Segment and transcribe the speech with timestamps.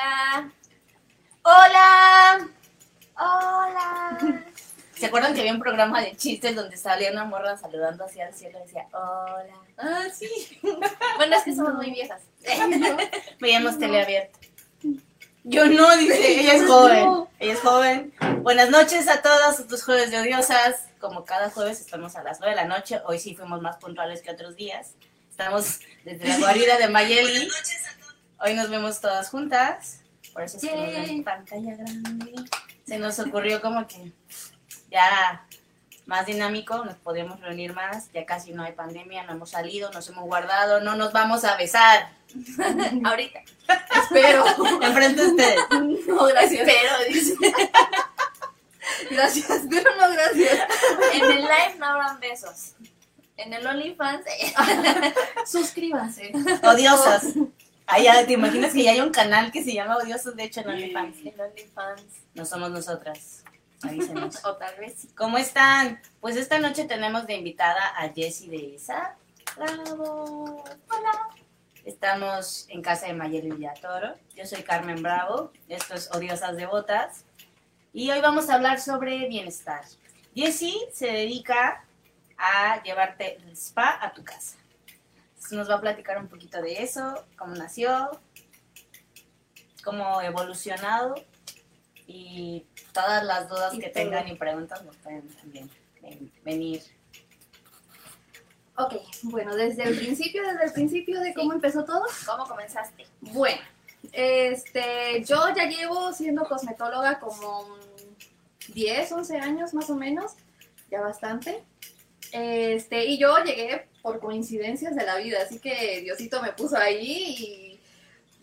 [0.00, 0.50] Hola.
[1.42, 2.48] Hola.
[3.18, 4.44] Hola.
[4.96, 8.34] ¿Se acuerdan que había un programa de chistes donde salía una morra saludando hacia el
[8.34, 9.54] cielo y decía, hola?
[9.76, 10.58] Ah, sí.
[11.16, 12.22] Bueno, es que somos muy viejas.
[13.40, 14.38] Veíamos tele abierta.
[15.44, 17.26] Yo no, dice, ella es joven.
[17.38, 18.14] Ella es joven.
[18.42, 20.86] Buenas noches a todas, estos jueves de odiosas.
[20.98, 23.00] Como cada jueves estamos a las 9 de la noche.
[23.04, 24.94] Hoy sí fuimos más puntuales que otros días.
[25.30, 27.48] Estamos desde la guarida de Mayeli.
[28.42, 30.00] Hoy nos vemos todas juntas.
[30.32, 32.34] Por eso es que nos ven en pantalla grande.
[32.86, 34.12] Se nos ocurrió como que
[34.90, 35.46] ya
[36.06, 38.10] más dinámico, nos podemos reunir más.
[38.12, 41.58] Ya casi no hay pandemia, no hemos salido, nos hemos guardado, no nos vamos a
[41.58, 42.08] besar.
[43.04, 43.40] Ahorita.
[44.02, 44.44] Espero.
[44.82, 45.60] Enfrente de ustedes.
[46.08, 46.66] No, gracias.
[46.66, 47.34] Espero, dice.
[49.10, 50.68] Gracias, pero no gracias.
[51.14, 52.74] En el live no habrán besos.
[53.36, 54.24] En el OnlyFans,
[55.46, 56.32] suscríbanse.
[56.62, 57.24] Odiosas.
[57.92, 60.36] Ah, ya, ¿te imaginas que ya hay un canal que se llama Odiosos?
[60.36, 61.16] De hecho, en OnlyFans.
[61.24, 62.04] En OnlyFans.
[62.34, 63.42] No somos nosotras.
[63.82, 64.38] Avísenos.
[64.44, 65.08] O tal vez sí.
[65.16, 66.00] ¿Cómo están?
[66.20, 69.16] Pues esta noche tenemos de invitada a Jessie de ESA.
[69.56, 70.64] Bravo.
[70.88, 71.30] Hola.
[71.84, 74.14] Estamos en casa de Mayeli Villatoro.
[74.36, 75.50] Yo soy Carmen Bravo.
[75.68, 77.24] Esto es Odiosas Devotas.
[77.92, 79.82] Y hoy vamos a hablar sobre bienestar.
[80.32, 81.84] Jessie se dedica
[82.38, 84.59] a llevarte el spa a tu casa.
[85.50, 88.10] Nos va a platicar un poquito de eso, cómo nació,
[89.82, 91.14] cómo ha evolucionado
[92.06, 94.02] y todas las dudas Y que todo.
[94.04, 95.70] tengan y preguntas nos pueden también
[96.02, 96.82] ven- venir.
[98.76, 102.04] Ok, bueno, desde el principio, desde el principio de cómo empezó todo.
[102.26, 103.06] ¿Cómo comenzaste?
[103.20, 103.60] Bueno,
[104.12, 110.32] este, yo ya llevo siendo cosmetóloga como mm, 10, 11 años más o menos,
[110.90, 111.62] ya bastante.
[112.32, 117.36] Este, y yo llegué por coincidencias de la vida, así que Diosito me puso ahí
[117.38, 117.80] y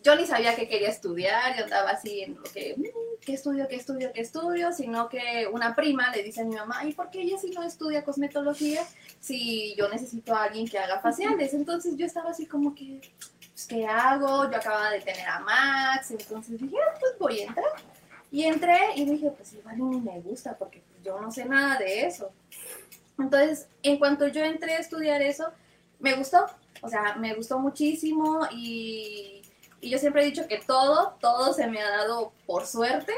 [0.04, 2.84] yo ni sabía qué quería estudiar, yo andaba así en lo que, mm,
[3.26, 4.72] ¿qué estudio, qué estudio, qué estudio?
[4.72, 7.64] Sino que una prima le dice a mi mamá, ¿y por qué ella sí no
[7.64, 8.86] estudia cosmetología
[9.20, 11.54] si yo necesito a alguien que haga faciales?
[11.54, 13.02] Entonces yo estaba así como que,
[13.52, 14.50] pues, ¿qué hago?
[14.50, 17.72] Yo acababa de tener a Max, entonces dije, ah, pues voy a entrar.
[18.32, 22.06] Y entré y dije, pues igual ni me gusta porque yo no sé nada de
[22.06, 22.32] eso.
[23.20, 25.52] Entonces, en cuanto yo entré a estudiar eso,
[26.00, 26.46] me gustó,
[26.82, 29.42] o sea, me gustó muchísimo y,
[29.82, 33.14] y yo siempre he dicho que todo, todo se me ha dado por suerte.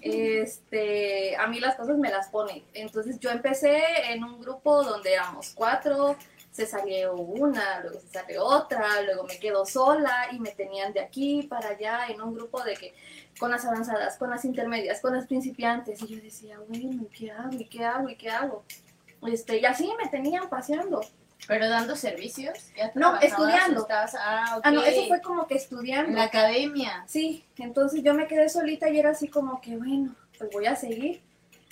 [0.00, 2.64] Este, a mí las cosas me las ponen.
[2.72, 6.16] Entonces yo empecé en un grupo donde éramos cuatro,
[6.50, 11.00] se salió una, luego se salió otra, luego me quedo sola y me tenían de
[11.00, 12.94] aquí para allá en un grupo de que
[13.38, 17.52] con las avanzadas, con las intermedias, con las principiantes y yo decía, bueno, ¿qué hago?
[17.52, 18.08] ¿Y qué hago?
[18.08, 18.64] ¿Y qué hago?
[19.26, 21.00] Este, y así me tenían paseando.
[21.46, 22.58] ¿Pero dando servicios?
[22.76, 23.82] ¿Ya No, estudiando.
[23.82, 24.62] estabas- ah, ok.
[24.64, 26.12] Ah, no, eso fue como que En estudiando.
[26.12, 27.04] la academia.
[27.06, 30.76] Sí, entonces yo me quedé solita y era así como que, bueno, pues voy a
[30.76, 31.22] seguir.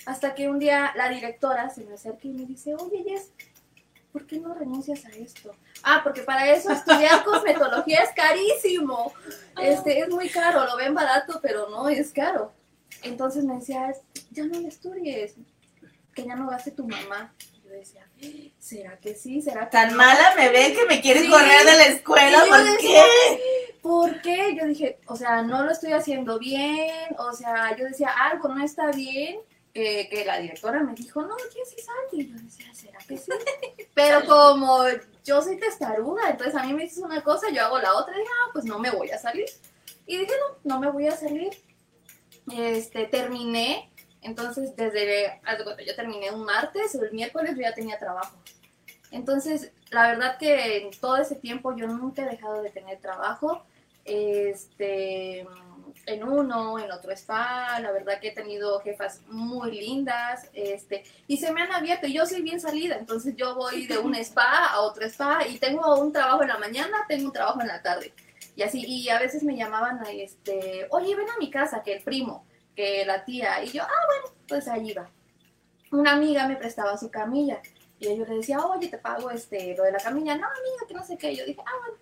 [0.05, 3.31] Hasta que un día la directora se me acerca y me dice, oye, Jess,
[4.11, 5.55] ¿por qué no renuncias a esto?
[5.81, 9.11] Ah, porque para eso estudiar cosmetología es carísimo.
[9.59, 12.51] Este, es muy caro, lo ven barato, pero no, es caro.
[13.01, 13.91] Entonces me decía,
[14.31, 15.35] ya no estudies,
[16.13, 17.33] que ya no gaste tu mamá.
[17.63, 18.07] Yo decía,
[18.59, 19.41] ¿será que sí?
[19.41, 21.29] ¿Será que Tan mala me ven que me quieren Sí.
[21.29, 22.45] correr de la escuela.
[22.47, 23.03] ¿Por decía,
[23.37, 23.77] qué?
[23.81, 24.55] ¿Por qué?
[24.59, 28.63] Yo dije, o sea, no lo estoy haciendo bien, o sea, yo decía, algo no
[28.63, 29.39] está bien,
[29.73, 32.17] que, que la directora me dijo, no, Jessy, salte.
[32.17, 33.31] Y yo decía, ¿será que sí?
[33.95, 34.83] Pero como
[35.25, 38.19] yo soy testaruda, entonces a mí me dices una cosa, yo hago la otra, y
[38.19, 39.45] dije, ah, pues no me voy a salir.
[40.05, 40.31] Y dije,
[40.63, 41.49] no, no me voy a salir.
[42.51, 43.89] Este, terminé,
[44.23, 45.39] entonces desde,
[45.85, 48.35] yo terminé un martes, el miércoles yo ya tenía trabajo.
[49.11, 53.63] Entonces, la verdad que en todo ese tiempo yo nunca he dejado de tener trabajo.
[54.05, 55.45] Este,
[56.05, 61.37] en uno, en otro spa, la verdad que he tenido jefas muy lindas, este, y
[61.37, 64.67] se me han abierto, y yo soy bien salida, entonces yo voy de un spa
[64.67, 67.81] a otro spa, y tengo un trabajo en la mañana, tengo un trabajo en la
[67.81, 68.13] tarde,
[68.55, 71.93] y así, y a veces me llamaban a este, oye, ven a mi casa, que
[71.93, 75.09] el primo, que la tía, y yo, ah, bueno, pues ahí va.
[75.91, 77.61] Una amiga me prestaba su camilla,
[77.99, 80.93] y yo le decía, oye, te pago este, lo de la camilla, no, amiga, que
[80.93, 81.99] no sé qué, yo dije, ah, bueno,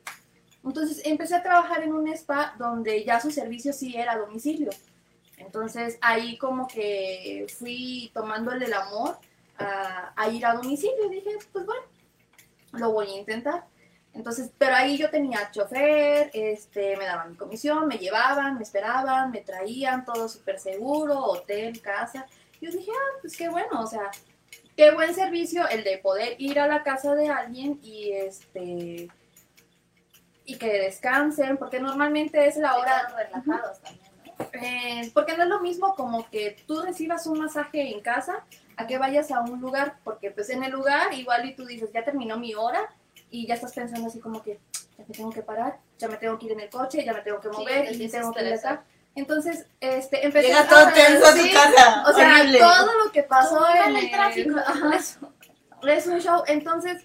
[0.64, 4.70] Entonces empecé a trabajar en un spa donde ya su servicio sí era a domicilio.
[5.38, 9.18] Entonces ahí como que fui tomándole el amor
[9.58, 11.82] a, a ir a domicilio dije, pues bueno,
[12.74, 13.66] lo voy a intentar.
[14.14, 19.32] Entonces, pero ahí yo tenía chofer, este, me daban mi comisión, me llevaban, me esperaban,
[19.32, 22.26] me traían, todo súper seguro, hotel, casa.
[22.60, 24.12] Yo dije, ah, pues qué bueno, o sea,
[24.76, 29.10] qué buen servicio el de poder ir a la casa de alguien y este
[30.44, 34.50] y que descansen, porque normalmente es la hora relajados también, ¿no?
[34.54, 38.44] eh, porque no es lo mismo como que tú recibas un masaje en casa
[38.76, 41.92] a que vayas a un lugar, porque pues en el lugar igual y tú dices,
[41.94, 42.94] ya terminó mi hora
[43.32, 44.60] y ya estás pensando así como que
[44.98, 47.22] ya me tengo que parar, ya me tengo que ir en el coche, ya me
[47.22, 48.84] tengo que Sí, mover te y tengo que ir acá.
[49.16, 52.04] Entonces, este, empecé Llega todo a- tenso a tu sí, casa.
[52.08, 52.60] O sea, Horrible.
[52.60, 54.58] todo lo que pasó Todo en el tráfico.
[54.66, 54.96] Ajá.
[55.88, 56.44] es un show.
[56.48, 57.04] Entonces,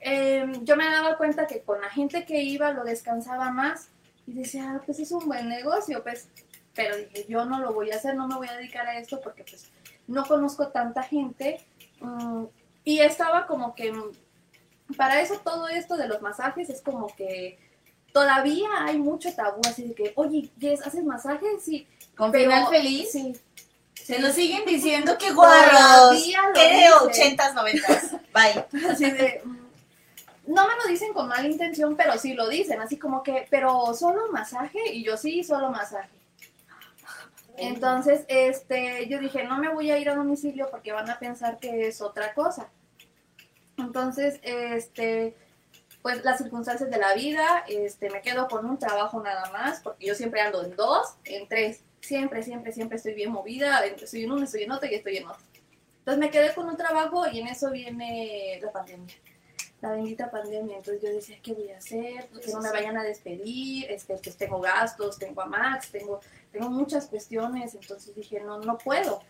[0.00, 3.88] eh, yo me daba cuenta que con la gente que iba lo descansaba más
[4.26, 6.28] y decía, "Ah, pues es un buen negocio, pues.
[6.74, 9.20] Pero dije, yo no lo voy a hacer, no me voy a dedicar a esto
[9.20, 9.70] porque pues
[10.06, 11.64] no conozco tanta gente.
[12.00, 12.44] mm,
[12.84, 13.90] y estaba como que,
[14.96, 17.58] para eso todo esto de los masajes es como que
[18.12, 21.62] todavía hay mucho tabú así de que, oye, Jess, ¿haces masajes?
[21.64, 21.86] Sí.
[22.16, 23.10] Con pero- final feliz.
[23.12, 23.36] Sí.
[23.94, 26.22] Se nos siguen diciendo que guarros.
[26.54, 27.36] Que de dicen.
[27.36, 28.20] 80s, 90s.
[28.32, 28.86] Bye.
[28.90, 29.66] Así de, mm,
[30.46, 33.92] no me lo dicen con mala intención, pero sí lo dicen, así como que, pero
[33.94, 36.08] solo masaje, y yo sí, solo masaje.
[37.56, 41.58] Entonces, este, yo dije, no me voy a ir a domicilio porque van a pensar
[41.58, 42.68] que es otra cosa.
[43.78, 45.36] Entonces, este,
[46.02, 50.06] pues las circunstancias de la vida, este, me quedo con un trabajo nada más, porque
[50.06, 54.32] yo siempre ando en dos, en tres, siempre, siempre, siempre estoy bien movida, estoy en
[54.32, 55.42] uno, estoy en otro y estoy en otro.
[55.98, 59.14] Entonces me quedé con un trabajo y en eso viene la pandemia.
[59.80, 60.76] La bendita pandemia.
[60.76, 62.28] Entonces yo decía, ¿qué voy a hacer?
[62.28, 63.90] Que no me vayan a despedir.
[63.90, 66.20] Este, pues tengo gastos, tengo a Max, tengo,
[66.52, 67.74] tengo muchas cuestiones.
[67.74, 69.20] Entonces dije, no, no puedo.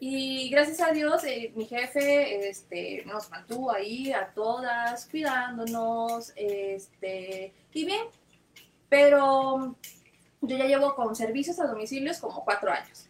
[0.00, 7.52] Y gracias a Dios, eh, mi jefe este, nos mantuvo ahí a todas, cuidándonos, este,
[7.72, 8.06] y bien.
[8.88, 9.74] Pero
[10.40, 13.06] yo ya llevo con servicios a domicilios como cuatro años.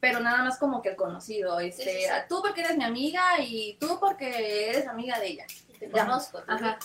[0.00, 2.04] Pero nada más como que el conocido, este, Sí, sí, sí.
[2.06, 5.46] a tú porque eres mi amiga y tú porque eres amiga de ella.
[5.78, 6.04] Te Ya.
[6.06, 6.78] conozco, te Ajá.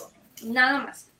[0.44, 1.12] Nada más.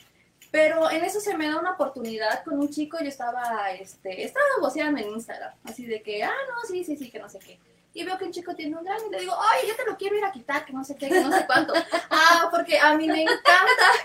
[0.52, 4.46] Pero en eso se me da una oportunidad con un chico, yo estaba, este, estaba
[4.60, 7.60] voceando en Instagram, así de que, ah, no, sí, sí, sí, que no sé qué.
[7.98, 9.96] Y veo que un chico tiene un grano y le digo, ay, yo te lo
[9.96, 11.74] quiero ir a quitar, que no sé qué, que no sé cuánto.
[12.10, 13.46] ah, porque a mí me encanta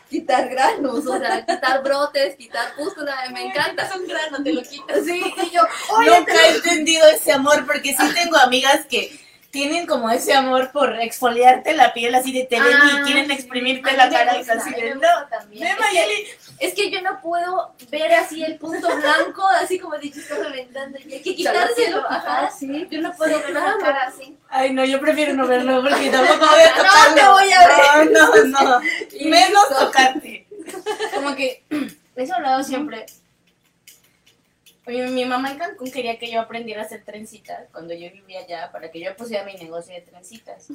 [0.09, 3.89] quitar granos, o sea, quitar brotes, quitar pústula, me encanta.
[3.89, 5.05] Es un grano, te lo quitas.
[5.05, 5.63] Sí, y yo,
[5.97, 9.19] oye, Nunca he entendido ese amor porque sí tengo amigas que
[9.51, 13.27] tienen como ese amor por exfoliarte la piel así de te ven Ah, y quieren
[13.27, 13.33] sí.
[13.33, 15.01] exprimirte la cara y gusta, así a mí de no.
[15.29, 15.67] también.
[15.67, 16.27] Es que- Mayeli.
[16.61, 20.37] Es que yo no puedo ver así el punto blanco, así como de que está
[20.37, 22.05] reventando y hay que quitárselo.
[22.09, 22.51] Ajá.
[22.51, 22.87] sí.
[22.91, 24.37] Yo no puedo ver la cara así.
[24.51, 27.15] Ay, no, yo prefiero no verlo porque tampoco voy a No tocarlo.
[27.15, 28.11] te voy a ver.
[28.13, 28.45] No, no,
[28.79, 28.81] no.
[29.19, 30.47] Y Menos tocarte.
[31.15, 31.65] Como que
[32.17, 33.07] eso he hablado siempre.
[34.87, 38.41] Mi, mi mamá en Cancún quería que yo aprendiera a hacer trencitas cuando yo vivía
[38.41, 40.69] allá para que yo pusiera mi negocio de trencitas.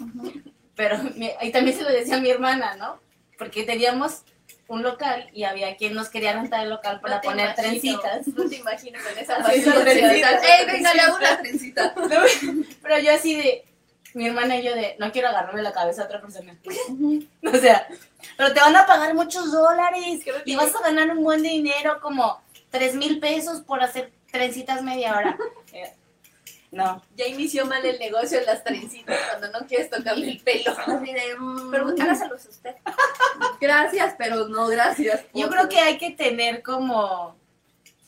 [0.76, 3.00] Pero mi- ahí también se lo decía a mi hermana, ¿no?
[3.38, 4.22] Porque teníamos
[4.68, 7.70] un local y había quien nos quería rentar el local para No poner imagino,
[8.02, 8.28] trencitas.
[8.28, 10.44] No te imagino con esa trencitas.
[10.44, 11.94] Ey, venga, le hago una trencita.
[12.82, 13.64] Pero yo así de,
[14.14, 16.56] mi hermana y yo de, no quiero agarrarme la cabeza a otra persona.
[17.44, 17.88] O sea,
[18.38, 21.42] pero te van a pagar muchos dólares Creo que- y vas a ganar un buen
[21.44, 25.38] dinero, como tres mil pesos por hacer trencitas media hora.
[25.74, 25.92] Eh,
[26.72, 27.02] No.
[27.18, 30.74] Ya inició mal el negocio de las trencitas cuando no quieres tocarle el pelo.
[31.40, 32.76] Mm, Pero hágaselos usted.
[33.62, 35.22] gracias, pero no gracias.
[35.34, 37.36] Yo creo que hay que tener como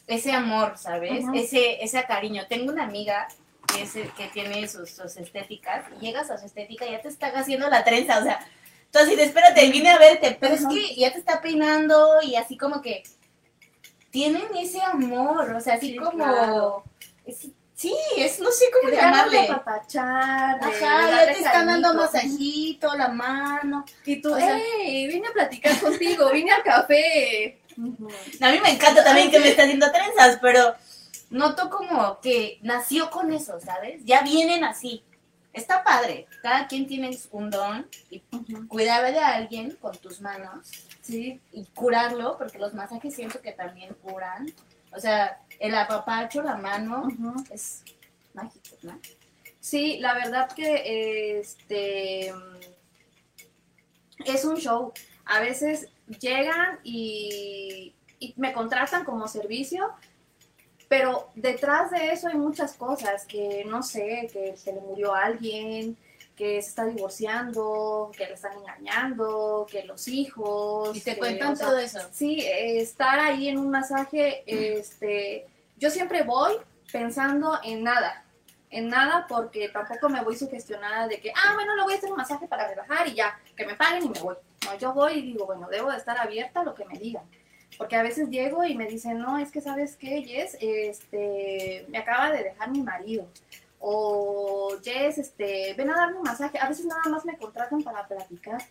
[0.07, 1.25] ese amor, ¿sabes?
[1.33, 2.45] Ese, ese cariño.
[2.47, 3.27] Tengo una amiga
[3.73, 7.09] que, es, que tiene sus, sus estéticas y llegas a su estética y ya te
[7.09, 8.39] está haciendo la trenza, o sea,
[8.91, 12.35] tú así de, espérate, vine a verte, pero es que ya te está peinando y
[12.35, 13.03] así como que
[14.17, 16.11] tienen ese amor, o sea, así Sí, como...
[16.23, 16.83] claro.
[17.25, 19.53] es- sí, es, no sé cómo de ganas de llamarle.
[19.53, 23.85] apapachar, de Ajá, ya te están dando masajito, la mano.
[24.05, 27.59] Y tú, O sea- hey, vine a platicar contigo, vine al café.
[28.41, 30.73] A mí me encanta también que me esté haciendo trenzas, pero
[31.29, 34.01] noto como que nació con eso, ¿sabes?
[34.03, 35.03] Ya vienen así.
[35.53, 36.25] Está padre.
[36.41, 38.19] Cada quien tiene un don y
[38.67, 40.71] cuidar de alguien con tus manos
[41.07, 44.51] Sí, y curarlo, porque los masajes siento que también curan.
[44.91, 47.07] O sea, el apapacho, la mano,
[47.49, 47.83] es
[48.33, 48.99] mágico, ¿no?
[49.59, 52.33] sí, la verdad que este
[54.25, 54.91] es un show.
[55.25, 55.87] A veces
[56.19, 59.91] llegan y y me contratan como servicio,
[60.87, 65.25] pero detrás de eso hay muchas cosas que no sé, que se le murió a
[65.25, 65.97] alguien,
[66.37, 70.95] que se está divorciando, que le están engañando, que los hijos.
[70.95, 71.99] Y te que, cuentan o sea, todo eso.
[72.11, 76.53] Sí, eh, estar ahí en un masaje, este, yo siempre voy
[76.91, 78.23] pensando en nada,
[78.69, 82.11] en nada porque tampoco me voy sugestionada de que, ah, bueno, le voy a hacer
[82.11, 84.35] un masaje para relajar y ya, que me paguen y me voy.
[84.65, 87.23] No, yo voy y digo, bueno, debo de estar abierta a lo que me digan.
[87.79, 91.97] Porque a veces llego y me dicen, no, es que sabes qué, Jess, este, me
[91.97, 93.27] acaba de dejar mi marido.
[93.79, 96.57] O Jess, este, ven a darme un masaje.
[96.59, 98.61] A veces nada más me contratan para platicar.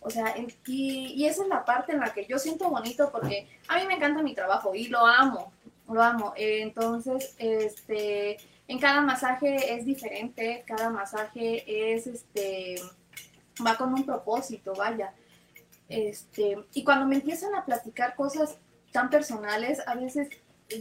[0.00, 0.34] O sea,
[0.66, 3.86] y, y esa es la parte en la que yo siento bonito porque a mí
[3.86, 5.52] me encanta mi trabajo y lo amo,
[5.88, 6.32] lo amo.
[6.36, 12.76] Entonces, este, en cada masaje es diferente, cada masaje es, este,
[13.66, 15.12] va con un propósito, vaya.
[15.88, 18.56] Este, y cuando me empiezan a platicar cosas
[18.92, 20.28] tan personales, a veces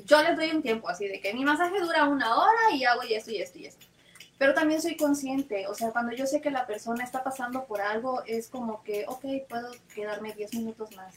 [0.06, 3.04] yo les doy un tiempo así de que mi masaje dura una hora y hago
[3.04, 3.86] y esto y esto y esto.
[4.38, 7.82] Pero también soy consciente, o sea, cuando yo sé que la persona está pasando por
[7.82, 11.16] algo, es como que, ok, puedo quedarme 10 minutos más.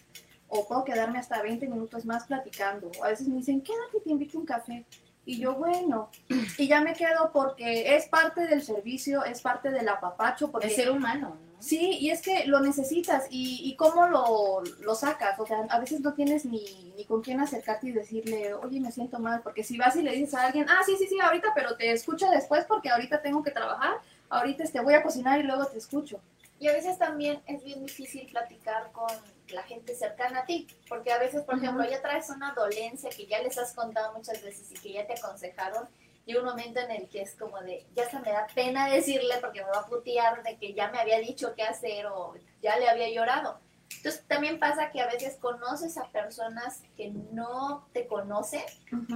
[0.49, 2.91] O puedo quedarme hasta 20 minutos más platicando.
[2.99, 4.85] O a veces me dicen, quédate, te invito a un café.
[5.25, 6.11] Y yo, bueno,
[6.59, 10.75] y ya me quedo porque es parte del servicio, es parte del apapacho, porque De
[10.75, 11.53] ser humano, ¿no?
[11.63, 15.39] Sí, y es que lo necesitas y, y cómo lo, lo sacas.
[15.39, 18.91] O sea, a veces no tienes ni, ni con quién acercarte y decirle, oye, me
[18.91, 19.43] siento mal.
[19.43, 21.93] Porque si vas y le dices a alguien, ah, sí, sí, sí, ahorita, pero te
[21.93, 23.99] escucho después porque ahorita tengo que trabajar,
[24.29, 26.21] ahorita este, voy a cocinar y luego te escucho.
[26.63, 29.11] Y a veces también es bien difícil platicar con
[29.49, 33.27] la gente cercana a ti, porque a veces, por ejemplo, ya traes una dolencia que
[33.27, 35.89] ya les has contado muchas veces y que ya te aconsejaron,
[36.25, 39.39] llega un momento en el que es como de, ya se me da pena decirle
[39.41, 42.77] porque me va a putear de que ya me había dicho qué hacer o ya
[42.77, 43.59] le había llorado.
[43.97, 48.63] Entonces también pasa que a veces conoces a personas que no te conocen,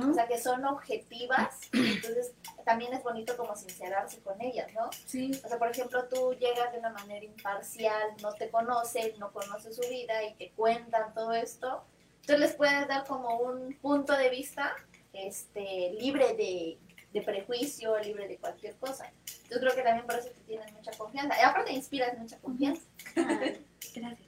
[0.09, 4.91] o sea, que son objetivas, entonces también es bonito como sincerarse con ellas, ¿no?
[5.07, 9.33] Sí, O sea, por ejemplo, tú llegas de una manera imparcial, no te conocen, no
[9.33, 11.85] conoces su vida y te cuentan todo esto.
[12.21, 14.75] Entonces les puedes dar como un punto de vista
[15.13, 16.79] este, libre de,
[17.13, 19.11] de prejuicio, libre de cualquier cosa.
[19.51, 21.37] Yo creo que también por eso te tienes mucha confianza.
[21.41, 22.83] Y aparte inspiras mucha confianza.
[23.95, 24.26] gracias.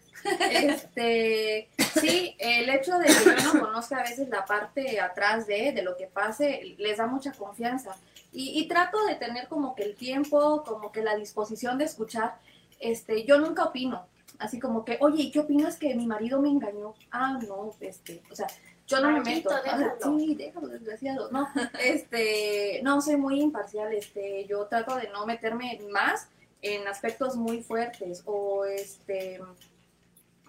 [0.51, 1.69] Este,
[2.01, 5.83] sí, el hecho de que yo no conozca a veces la parte atrás de, de
[5.83, 7.97] lo que pase, les da mucha confianza.
[8.33, 12.37] Y, y trato de tener como que el tiempo, como que la disposición de escuchar.
[12.81, 14.07] Este, yo nunca opino.
[14.39, 16.95] Así como que, oye, ¿y ¿qué opinas que mi marido me engañó?
[17.11, 18.47] Ah, no, este, o sea,
[18.87, 19.51] yo no me meto.
[19.51, 21.31] Ah, sí, déjalo, desgraciado.
[21.31, 21.49] No,
[21.81, 23.93] este, no, soy muy imparcial.
[23.93, 26.29] Este, yo trato de no meterme más
[26.63, 29.41] en aspectos muy fuertes o este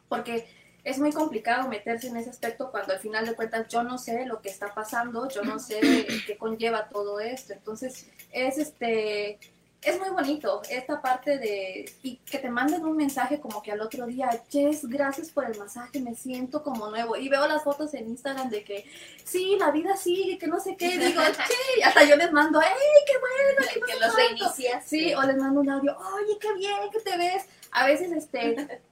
[0.10, 0.48] porque
[0.84, 4.25] es muy complicado meterse en ese aspecto cuando al final de cuentas yo no sé
[4.25, 5.80] lo que está pasando, yo no sé
[6.28, 7.54] qué conlleva todo esto.
[7.54, 9.39] Entonces, es este
[9.82, 13.80] es muy bonito esta parte de y que te manden un mensaje como que al
[13.80, 17.16] otro día, Jess, gracias por el masaje, me siento como nuevo.
[17.16, 18.86] Y veo las fotos en Instagram de que
[19.24, 22.68] sí, la vida sigue, que no sé qué, digo, sí, hasta yo les mando, ¡ay,
[23.06, 23.72] qué bueno!
[23.74, 24.18] qué que los tanto".
[24.18, 24.86] reinicias.
[24.86, 27.46] Sí, o les mando un audio, oye, qué bien que te ves.
[27.72, 28.82] A veces, este,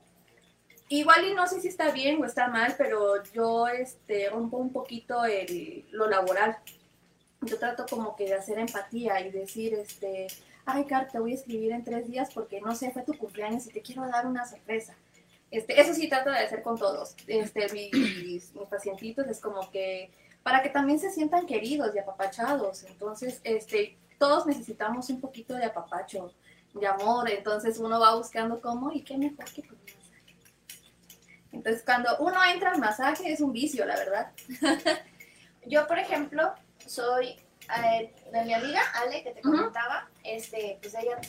[0.89, 4.71] igual y no sé si está bien o está mal, pero yo, este, rompo un
[4.71, 6.57] poquito el, lo laboral.
[7.41, 10.27] Yo trato como que de hacer empatía y decir, este,
[10.65, 13.67] ay, Car, te voy a escribir en tres días porque, no sé, fue tu cumpleaños
[13.67, 14.95] y te quiero dar una sorpresa.
[15.51, 17.15] Este, eso sí trato de hacer con todos.
[17.27, 20.11] Este, mis, mis pacientitos es como que,
[20.43, 22.83] para que también se sientan queridos y apapachados.
[22.83, 26.33] Entonces, este, todos necesitamos un poquito de apapacho,
[26.73, 29.96] de amor, entonces uno va buscando cómo y qué mejor que con un masaje.
[31.57, 34.31] Entonces cuando uno entra al masaje es un vicio, la verdad.
[35.65, 36.53] Yo, por ejemplo,
[36.85, 37.35] soy
[37.83, 41.19] eh, de mi amiga Ale, que te comentaba, este, pues ella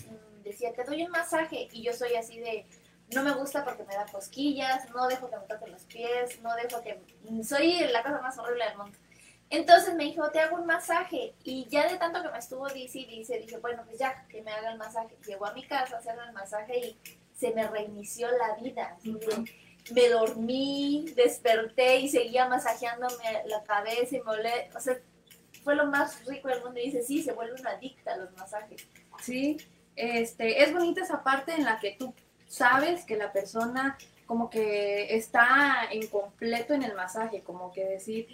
[0.45, 2.65] decía, te doy un masaje, y yo soy así de,
[3.13, 6.55] no me gusta porque me da cosquillas, no dejo que me toquen los pies, no
[6.55, 7.01] dejo que...
[7.43, 8.97] Soy la cosa más horrible del mundo.
[9.51, 13.01] Entonces me dijo, te hago un masaje, y ya de tanto que me estuvo dice
[13.01, 15.17] y dice, dije, bueno, pues ya, que me haga el masaje.
[15.27, 16.99] Llegó a mi casa a hacerme el masaje y
[17.35, 18.95] se me reinició la vida.
[18.97, 19.45] así de,
[19.93, 24.99] me dormí, desperté y seguía masajeándome la cabeza y me olé, o sea,
[25.65, 28.33] fue lo más rico del mundo y dice, sí, se vuelve una adicta a los
[28.37, 28.87] masajes.
[29.23, 29.57] Sí,
[29.97, 32.15] este, es bonita esa parte en la que tú
[32.47, 38.29] sabes que la persona como que está incompleto en el masaje, como que decir,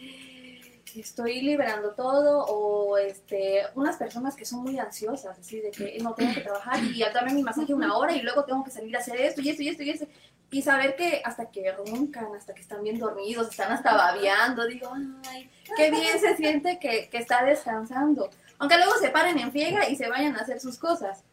[1.01, 6.15] estoy liberando todo, o este, unas personas que son muy ansiosas, así de que no
[6.15, 8.95] tengo que trabajar y ya dame mi masaje una hora y luego tengo que salir
[8.97, 10.07] a hacer esto y esto y esto y esto.
[10.51, 14.91] Y saber que hasta que roncan, hasta que están bien dormidos, están hasta babeando, digo,
[15.29, 18.31] ay, qué bien se siente que, que está descansando.
[18.59, 21.25] Aunque luego se paren en friega y se vayan a hacer sus cosas.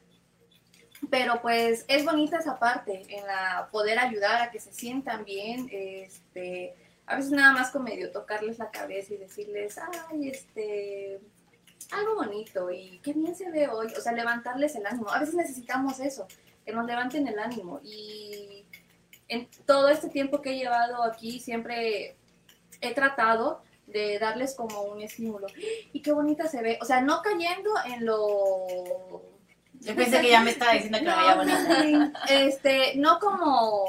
[1.10, 5.68] Pero pues es bonita esa parte, en la poder ayudar a que se sientan bien,
[5.72, 6.76] este,
[7.06, 9.78] a veces nada más con medio tocarles la cabeza y decirles,
[10.10, 11.20] ay, este,
[11.92, 15.10] algo bonito y qué bien se ve hoy, o sea, levantarles el ánimo.
[15.10, 16.28] A veces necesitamos eso,
[16.66, 17.82] que nos levanten el ánimo.
[17.84, 18.61] Y
[19.32, 22.18] en todo este tiempo que he llevado aquí siempre
[22.82, 25.48] he tratado de darles como un estímulo.
[25.94, 28.66] Y qué bonita se ve, o sea, no cayendo en lo
[29.80, 32.14] Yo pensé que ya me estaba diciendo que me veía bonita.
[32.30, 33.86] Este, no como.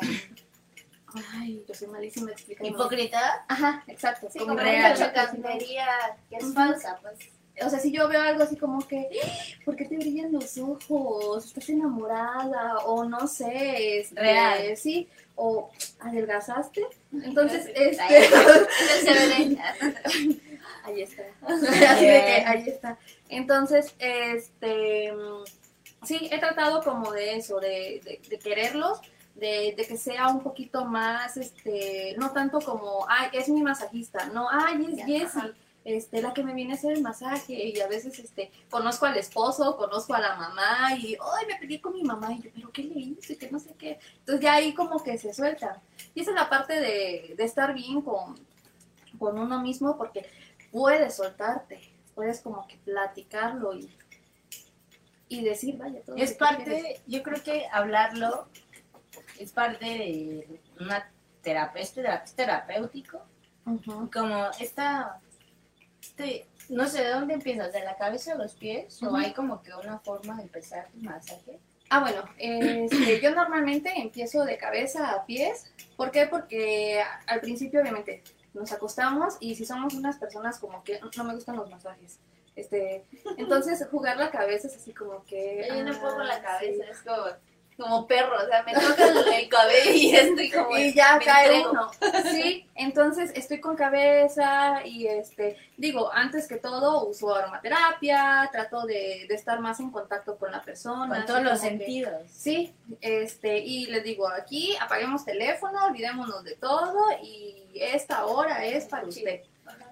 [1.34, 2.70] Ay, yo soy malísima explicando.
[2.70, 3.44] ¿Hipócrita?
[3.48, 4.28] Ajá, exacto.
[4.30, 4.92] Sí, como como real.
[4.92, 5.86] esa chicanería
[6.30, 7.18] que es falsa, pues.
[7.66, 9.28] O sea, si yo veo algo así como que, "¡Ah!
[9.66, 11.44] ¿por qué te brillan los ojos?
[11.44, 12.78] ¿Estás enamorada?
[12.86, 14.74] O no sé, este, Real.
[14.78, 15.06] sí,
[15.36, 15.70] o
[16.00, 16.86] adelgazaste.
[17.22, 18.02] Entonces, este,
[20.84, 21.22] ahí está.
[21.46, 22.98] Así de que ahí está.
[23.28, 25.12] Entonces, este,
[26.04, 29.00] sí, he tratado como de eso, de, de- de quererlos,
[29.34, 34.26] de, de que sea un poquito más, este, no tanto como, ay, es mi masajista,
[34.26, 34.76] no, ay,
[35.14, 35.50] es ajá.
[35.84, 39.16] Este, la que me viene a hacer el masaje, y a veces, este, conozco al
[39.16, 42.70] esposo, conozco a la mamá, y, ay, me peleé con mi mamá, y yo, pero
[42.72, 43.36] ¿qué le hice?
[43.36, 43.98] Que no sé qué.
[44.20, 45.80] Entonces ya ahí como que se suelta.
[46.14, 48.38] Y esa es la parte de, de estar bien con,
[49.18, 50.26] con uno mismo, porque
[50.70, 51.80] puedes soltarte,
[52.14, 53.90] puedes como que platicarlo y,
[55.28, 56.36] y decir, vaya, todo Es quieres.
[56.36, 58.46] parte, yo creo que hablarlo
[59.38, 61.10] es parte de una
[61.42, 63.22] terapia, terap- es terapéutico.
[64.12, 65.20] Como esta,
[66.16, 69.62] este, no sé de dónde empiezas, de la cabeza a los pies, o hay como
[69.62, 71.58] que una forma de empezar el masaje.
[71.90, 75.72] Ah, bueno, este, yo normalmente empiezo de cabeza a pies.
[75.96, 76.26] ¿Por qué?
[76.26, 78.22] Porque al principio, obviamente,
[78.54, 82.18] nos acostamos y si somos unas personas como que no me gustan los masajes.
[82.54, 83.04] Este,
[83.38, 85.66] entonces jugar la cabeza es así como que.
[85.68, 86.90] Yo no puedo la ah, cabeza, sí.
[86.90, 87.24] es como,
[87.76, 90.76] como perro, o sea, me tocan el cabello y estoy como...
[90.76, 91.90] y ya cae uno.
[92.30, 99.26] Sí, entonces estoy con cabeza y este, digo, antes que todo uso aromaterapia, trato de,
[99.28, 101.16] de estar más en contacto con la persona.
[101.16, 102.12] Con todos los que- sentidos.
[102.30, 108.84] Sí, este, y les digo, aquí apaguemos teléfono, olvidémonos de todo y esta hora es
[108.86, 109.40] para usted.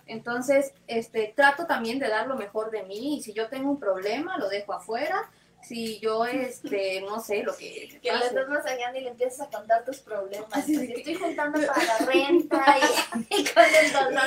[0.06, 3.78] Entonces, este, trato también de dar lo mejor de mí y si yo tengo un
[3.78, 5.30] problema, lo dejo afuera.
[5.62, 7.98] Si yo, este, no sé, lo que...
[8.02, 8.26] Que le pase.
[8.28, 10.48] estás masajeando y le empiezas a contar tus problemas.
[10.52, 12.76] Así de Así, que- estoy juntando para la renta
[13.30, 14.22] y, y con el dolor.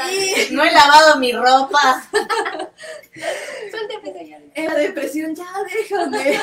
[0.52, 2.04] No he lavado mi ropa.
[3.72, 4.41] Suélteme, señor.
[4.54, 6.39] en la depresión, ya déjame.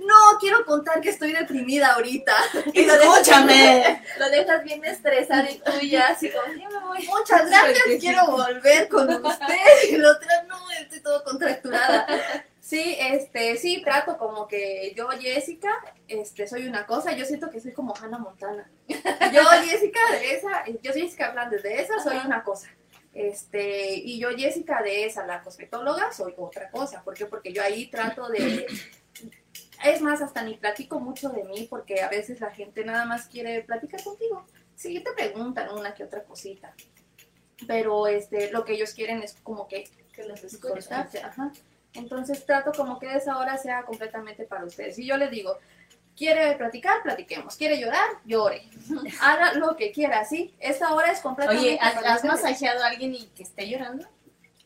[0.00, 2.34] No, quiero contar que estoy deprimida ahorita.
[2.72, 4.02] Y lo Escúchame.
[4.18, 7.06] Lo dejas bien estresado y tú ya así como, ya me voy.
[7.06, 9.56] Muchas gracias, quiero volver con usted.
[9.90, 12.06] Y la otra, no, estoy todo contracturada.
[12.70, 15.70] Sí, este, sí, trato como que yo, Jessica,
[16.06, 18.70] este, soy una cosa, yo siento que soy como Hannah Montana.
[18.88, 22.68] Yo, Jessica, de esa, yo soy Jessica Hernández, de esa soy una cosa.
[23.12, 27.02] Este, y yo, Jessica, de esa, la cosmetóloga, soy otra cosa.
[27.02, 27.26] ¿Por qué?
[27.26, 28.68] Porque yo ahí trato de...
[29.84, 33.26] Es más, hasta ni platico mucho de mí, porque a veces la gente nada más
[33.26, 34.46] quiere platicar contigo.
[34.76, 36.72] Sí, te preguntan una que otra cosita.
[37.66, 40.84] Pero este, lo que ellos quieren es como que Que los escuches.
[40.84, 41.50] soltarse, ajá.
[41.94, 44.98] Entonces trato como que esa hora sea completamente para ustedes.
[44.98, 45.58] Y yo les digo,
[46.16, 47.56] quiere platicar, platiquemos.
[47.56, 48.68] Quiere llorar, llore.
[49.20, 50.54] Haga lo que quiera, ¿sí?
[50.58, 54.06] Esta hora es completamente Oye, ¿has, para has masajeado a alguien y que esté llorando?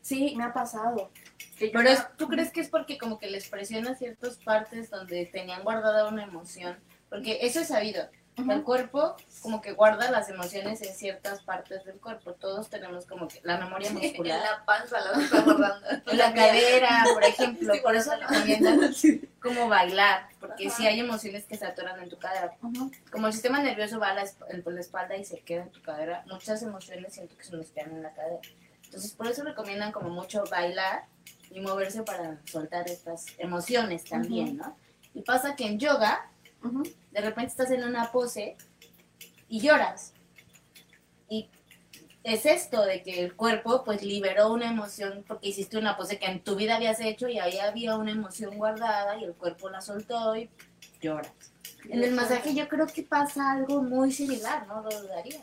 [0.01, 1.09] Sí, me ha pasado.
[1.57, 5.63] Pero es- ¿tú crees que es porque como que les presiona ciertas partes donde tenían
[5.63, 6.77] guardada una emoción?
[7.09, 8.07] Porque eso es sabido.
[8.37, 12.33] El cuerpo como que guarda las emociones en ciertas partes del cuerpo.
[12.33, 14.41] Todos tenemos como que la memoria En muscular.
[14.41, 15.87] la panza la estoy borrando.
[16.11, 17.73] En la cadera, por ejemplo.
[17.73, 18.95] Estoy Por eso guardando recomiendan
[19.41, 20.27] como bailar.
[20.39, 22.53] Porque si hay emociones que se atoran en tu cadera.
[22.61, 22.91] Ujú.
[23.11, 25.71] Como el sistema nervioso va a la, esp- por la espalda y se queda en
[25.71, 28.39] tu cadera, muchas emociones siento que se nos quedan en la cadera.
[28.83, 31.05] Entonces, por eso recomiendan como mucho bailar
[31.51, 34.77] y moverse para soltar estas emociones también, ¿no?
[35.13, 36.29] Y pasa que en yoga,
[37.11, 38.55] De repente estás en una pose
[39.49, 40.13] y lloras.
[41.29, 41.49] Y
[42.23, 46.25] es esto de que el cuerpo pues liberó una emoción porque hiciste una pose que
[46.25, 49.81] en tu vida habías hecho y ahí había una emoción guardada y el cuerpo la
[49.81, 50.49] soltó y
[51.01, 51.31] lloras.
[51.89, 55.41] En el masaje yo creo que pasa algo muy similar, no lo dudaría.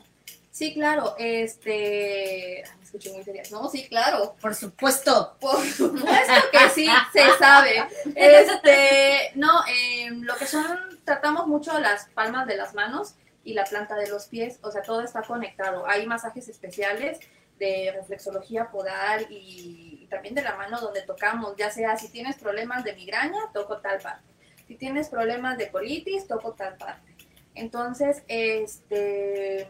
[0.53, 2.63] Sí, claro, este...
[2.79, 3.43] Me escuché muy seria.
[3.51, 4.37] No, sí, claro.
[4.39, 5.35] Por supuesto.
[5.41, 7.85] Por supuesto que sí, se sabe.
[8.15, 13.65] Este, no, em, lo que son, tratamos mucho las palmas de las manos y la
[13.65, 15.87] planta de los pies, o sea, todo está conectado.
[15.87, 17.19] Hay masajes especiales
[17.59, 22.85] de reflexología podal y, también de la mano donde tocamos, ya sea si tienes problemas
[22.85, 24.31] de migraña, toco tal parte.
[24.67, 27.17] Si tienes problemas de colitis, toco tal parte.
[27.55, 29.69] Entonces, este,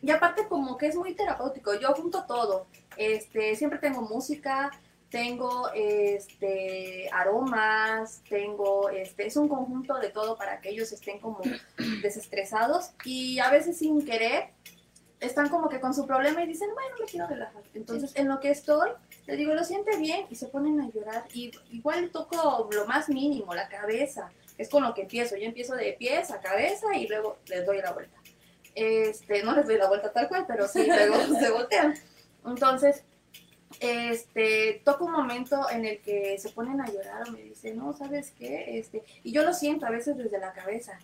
[0.00, 4.70] y aparte como que es muy terapéutico, yo junto todo, este, siempre tengo música,
[5.12, 11.40] tengo este aromas, tengo este, es un conjunto de todo para que ellos estén como
[12.02, 14.48] desestresados y a veces sin querer
[15.20, 17.62] están como que con su problema y dicen, bueno, me quiero relajar.
[17.74, 18.90] Entonces, en lo que estoy,
[19.26, 21.24] les digo, lo siente bien y se ponen a llorar.
[21.32, 24.32] Y igual toco lo más mínimo, la cabeza.
[24.58, 25.36] Es con lo que empiezo.
[25.36, 28.16] Yo empiezo de pies a cabeza y luego les doy la vuelta.
[28.74, 31.94] Este, no les doy la vuelta tal cual, pero sí, luego se voltean.
[32.44, 33.04] Entonces,
[33.82, 37.92] este, toco un momento en el que se ponen a llorar o me dicen, no,
[37.92, 38.78] ¿sabes qué?
[38.78, 40.98] Este, y yo lo siento a veces desde la cabeza.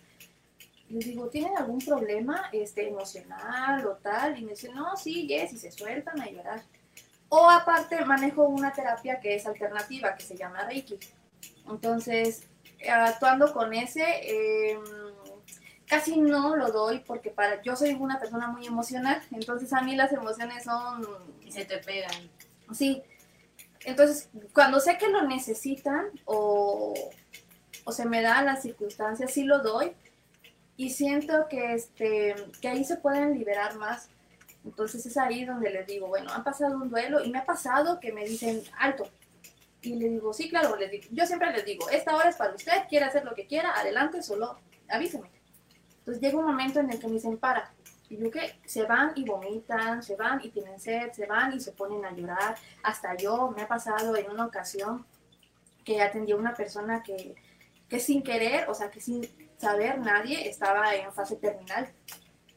[0.89, 4.39] Les digo, ¿tienen algún problema este, emocional o tal?
[4.39, 6.61] Y me dicen, no, sí, yes, y se sueltan a llorar.
[7.27, 10.97] O aparte manejo una terapia que es alternativa, que se llama Reiki.
[11.69, 12.47] Entonces,
[12.89, 14.79] actuando con ese, eh,
[15.85, 19.95] casi no lo doy porque para yo soy una persona muy emocional, entonces a mí
[19.95, 21.05] las emociones son...
[21.43, 22.29] Y se te pegan.
[22.73, 23.03] Sí.
[23.85, 26.93] Entonces, cuando sé que lo necesitan o,
[27.85, 29.93] o se me da las circunstancias, sí lo doy
[30.79, 34.09] y siento que, este, que ahí se pueden liberar más.
[34.63, 37.99] Entonces es ahí donde les digo, bueno, han pasado un duelo y me ha pasado
[37.99, 39.09] que me dicen, alto.
[39.81, 42.55] Y le digo, sí, claro, les digo, yo siempre les digo, esta hora es para
[42.55, 44.57] usted, quiere hacer lo que quiera, adelante, solo
[44.89, 45.29] avíseme.
[45.99, 47.73] Entonces llega un momento en el que me dicen, para.
[48.09, 51.59] Y yo que se van y vomitan, se van y tienen sed, se van y
[51.59, 52.55] se ponen a llorar.
[52.83, 55.05] Hasta yo me ha pasado en una ocasión
[55.85, 57.35] que atendí a una persona que,
[57.87, 61.91] que sin querer, o sea, que sin saber nadie, estaba en fase terminal.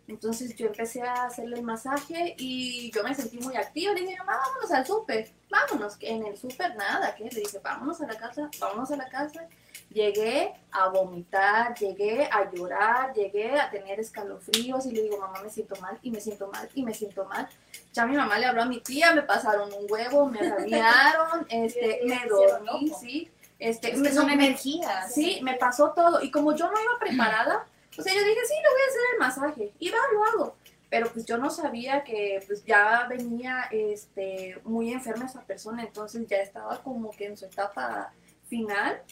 [0.08, 3.92] Entonces yo empecé a hacerle el masaje y yo me sentí muy activa.
[3.94, 5.96] Le dije, mamá, vámonos al súper, vámonos.
[5.96, 7.24] Que en el súper nada, ¿qué?
[7.30, 9.46] Le dije, vámonos a la casa, vámonos a la casa.
[9.90, 15.50] Llegué a vomitar, llegué a llorar, llegué a tener escalofríos y le digo, mamá, me
[15.50, 17.48] siento mal y me siento mal y me siento mal.
[17.92, 22.00] Ya mi mamá le habló a mi tía, me pasaron un huevo, me radiaron, este,
[22.06, 23.30] me dormí, sí.
[23.58, 25.12] Este, Es me- que son me- energías.
[25.12, 26.22] Sí, me pasó todo.
[26.22, 27.66] Y como yo no iba preparada,
[27.98, 29.72] o sea, yo dije, sí, le voy a hacer el masaje.
[29.78, 30.56] Y va, lo hago.
[30.88, 36.26] Pero pues yo no sabía que pues ya venía este, muy enferma esa persona, entonces
[36.26, 38.12] ya estaba como que en su etapa
[38.48, 39.02] final.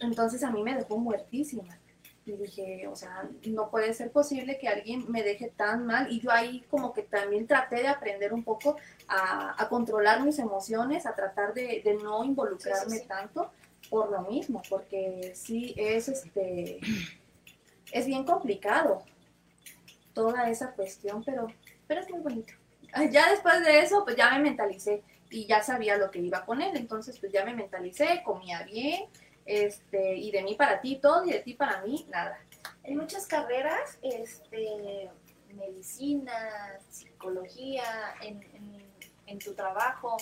[0.00, 1.78] Entonces a mí me dejó muertísima.
[2.24, 6.12] Y dije, o sea, no puede ser posible que alguien me deje tan mal.
[6.12, 8.76] Y yo ahí como que también traté de aprender un poco
[9.08, 13.08] a, a controlar mis emociones, a tratar de, de no involucrarme Sí, sí, sí.
[13.08, 13.50] tanto
[13.88, 16.80] por lo mismo, porque sí es este
[17.92, 19.02] es bien complicado
[20.14, 21.46] toda esa cuestión, pero,
[21.86, 22.52] pero es muy bonito.
[22.92, 26.38] Ah, Ya después de eso, pues ya me mentalicé y ya sabía lo que iba
[26.38, 29.04] a poner, entonces pues ya me mentalicé, comía bien,
[29.44, 32.38] este, y de mí para ti todo y de ti para mí nada.
[32.82, 35.10] En muchas carreras, este,
[35.54, 37.84] medicina, psicología,
[38.22, 38.88] en, en-
[39.26, 40.16] en tu trabajo,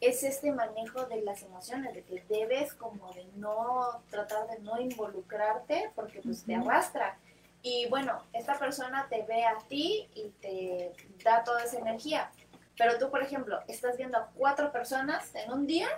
[0.00, 4.80] es este manejo de las emociones, de que debes como de no, tratar de no
[4.80, 7.18] involucrarte porque pues te arrastra.
[7.62, 12.30] Y bueno, esta persona te ve a ti y te da toda esa energía.
[12.78, 15.88] Pero tú, por ejemplo, estás viendo a cuatro personas en un día,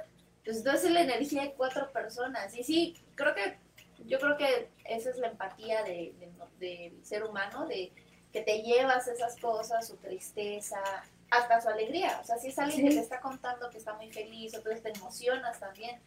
[0.45, 2.57] pues tú es la energía de cuatro personas.
[2.57, 3.57] Y sí, creo que,
[4.07, 7.93] yo creo que esa es la empatía de, de- del ser humano, de
[8.33, 10.81] que te llevas esas cosas, su tristeza,
[11.33, 12.19] hasta su alegría.
[12.23, 12.89] O sea, si es alguien Sí.
[12.89, 16.01] que te está contando que está muy feliz, entonces te emocionas también.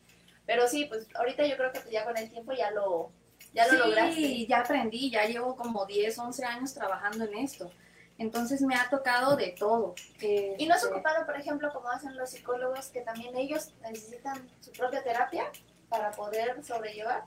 [0.45, 3.11] Pero sí, pues ahorita yo creo que pues, ya con el tiempo ya lo,
[3.53, 4.45] ya lo sí, lograste.
[4.45, 7.71] ya aprendí, ya llevo como 10, 11 años trabajando en esto.
[8.17, 9.95] Entonces me ha tocado de todo.
[10.21, 14.47] Y no has Este, ocupado, por ejemplo, como hacen los psicólogos, que también ellos necesitan
[14.61, 15.51] su propia terapia
[15.89, 17.23] para poder sobrellevar.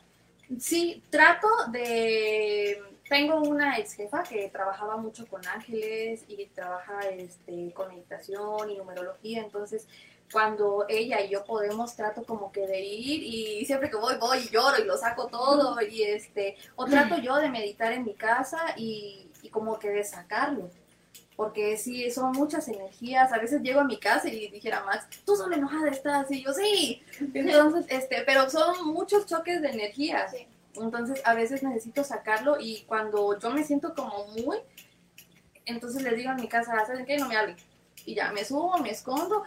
[0.58, 2.80] Sí, trato de...
[3.08, 8.76] Tengo una ex jefa que trabajaba mucho con ángeles y trabaja este, con meditación y
[8.76, 9.86] numerología, entonces
[10.30, 14.38] cuando ella y yo podemos trato como que de ir y siempre que voy voy
[14.38, 18.14] y lloro y lo saco todo y este o trato yo de meditar en mi
[18.14, 20.70] casa y, y como que de sacarlo.
[21.34, 23.32] Porque sí son muchas energías.
[23.32, 26.52] A veces llego a mi casa y dijera Max tú solo enojada estás y yo
[26.52, 30.32] sí entonces este pero son muchos choques de energías.
[30.32, 30.46] Sí.
[30.74, 34.58] Entonces a veces necesito sacarlo y cuando yo me siento como muy,
[35.64, 37.16] entonces les digo en mi casa, ¿saben qué?
[37.18, 37.56] No me hablen.
[38.06, 39.44] Y ya me subo, me escondo,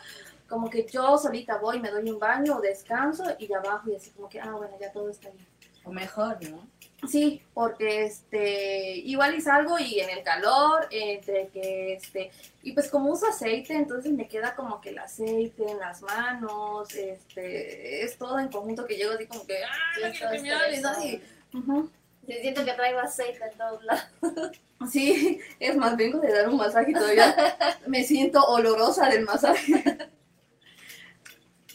[0.48, 4.12] como que yo solita voy, me doy un baño, descanso y ya bajo y así
[4.12, 5.48] como que, ah, bueno, ya todo está bien.
[5.84, 6.68] O mejor, ¿no?
[7.08, 12.90] Sí, porque este, igual y salgo y en el calor, entre que este, y pues
[12.90, 18.18] como uso aceite, entonces me queda como que el aceite en las manos, este, es
[18.18, 19.70] todo en conjunto que llego así como que, ¡ah!
[19.96, 20.98] Sí, no todo quiero que me hables", estresado.
[21.00, 21.22] así.
[21.54, 21.90] Ujú.
[22.28, 24.04] Sí, siento que traigo aceite en todos lados.
[24.90, 27.36] Sí, es más, vengo de dar un masaje todavía
[27.86, 29.74] me siento olorosa del masaje.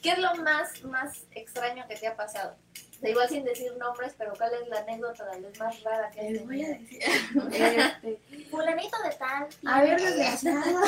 [0.03, 2.57] ¿Qué es lo más, más extraño que te ha pasado?
[2.97, 6.11] O sea, igual sin decir nombres, pero ¿cuál es la anécdota tal vez más rara
[6.11, 6.99] que Les voy a decir.
[7.53, 8.19] Este,
[8.51, 9.47] Fulanito de tal.
[9.67, 10.83] a ver, desgraciada.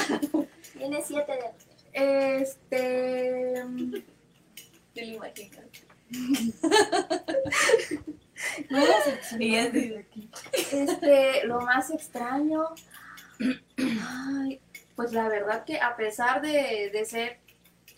[0.77, 1.66] Tiene siete dedos.
[1.92, 3.64] Este.
[4.94, 5.61] Te lo imaginas.
[8.71, 10.07] No es de-
[10.73, 12.68] Este, lo más extraño.
[13.79, 14.61] Ay,
[14.97, 17.38] pues la verdad que a pesar de, de ser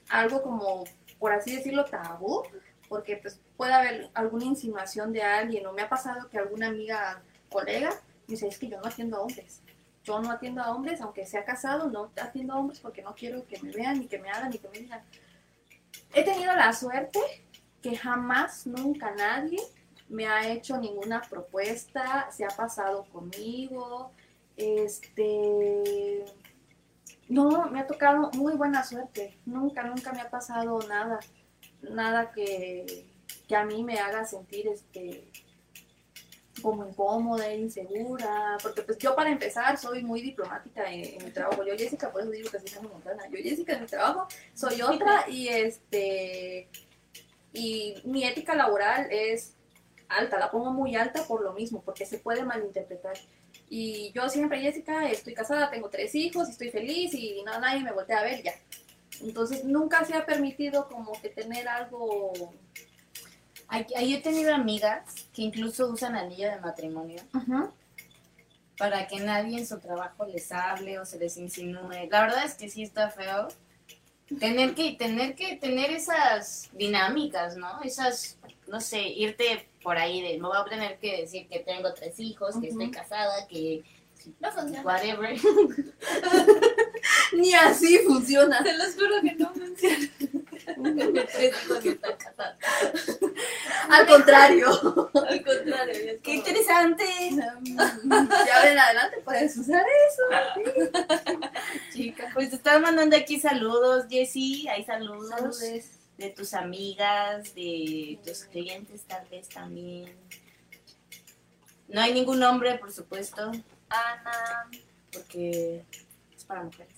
[0.08, 0.84] algo como,
[1.18, 2.42] por así decirlo, tabú,
[2.88, 7.22] porque pues puede haber alguna insinuación de alguien, o me ha pasado que alguna amiga,
[7.50, 9.60] colega, me dice, es que yo no atiendo a hombres.
[10.02, 13.46] Yo no atiendo a hombres, aunque sea casado, no atiendo a hombres porque no quiero
[13.46, 15.02] que me vean, ni que me hagan, ni que me digan.
[16.14, 17.20] He tenido la suerte
[17.82, 19.60] que jamás, nunca nadie
[20.08, 24.10] me ha hecho ninguna propuesta, se ha pasado conmigo,
[24.56, 26.24] este,
[27.28, 31.20] no, me ha tocado muy buena suerte, nunca, nunca me ha pasado nada,
[31.82, 33.09] nada que,
[33.50, 35.24] que a mí me haga sentir, este,
[36.62, 41.64] como incómoda, insegura, porque pues yo para empezar soy muy diplomática en, en mi trabajo,
[41.64, 44.80] yo Jessica, por eso digo que soy Hannah Montana, yo Jessica en mi trabajo soy
[44.82, 46.68] otra y este,
[47.52, 49.54] y mi ética laboral es
[50.08, 53.16] alta, la pongo muy alta por lo mismo, porque se puede malinterpretar.
[53.68, 57.82] Y yo siempre, Jessica, estoy casada, tengo tres hijos, y estoy feliz y no, nadie
[57.82, 58.54] me voltea a ver ya.
[59.20, 62.32] Entonces nunca se ha permitido como que tener algo...
[63.72, 65.02] Yo he tenido amigas
[65.32, 67.22] que incluso usan anillo de matrimonio
[68.76, 72.08] para que nadie en su trabajo les hable o se les insinúe.
[72.10, 73.48] La verdad es que sí está feo
[74.38, 77.80] tener que tener que tener esas dinámicas, ¿no?
[77.82, 81.92] Esas, no sé, irte por ahí de, me voy a tener que decir que tengo
[81.94, 83.82] tres hijos, que estoy casada, que
[84.40, 84.82] No funciona.
[84.82, 85.36] whatever.
[87.32, 88.62] Ni así funciona.
[88.62, 90.08] Te los juro que no funciona.
[93.90, 94.68] Al contrario.
[95.14, 95.94] Al contrario.
[95.94, 97.04] ¡Qué como- interesante!
[97.34, 100.22] ya ven adelante, puedes usar eso.
[101.92, 104.68] Chica, pues te están mandando aquí saludos, Jessy.
[104.68, 105.28] Hay saludos.
[105.30, 105.60] Saludos.
[106.18, 110.14] de tus amigas, de tus clientes tal vez también.
[111.88, 113.50] No hay ningún nombre, por supuesto,
[113.88, 114.68] Ana.
[115.12, 115.82] porque
[116.36, 116.94] es para mujeres.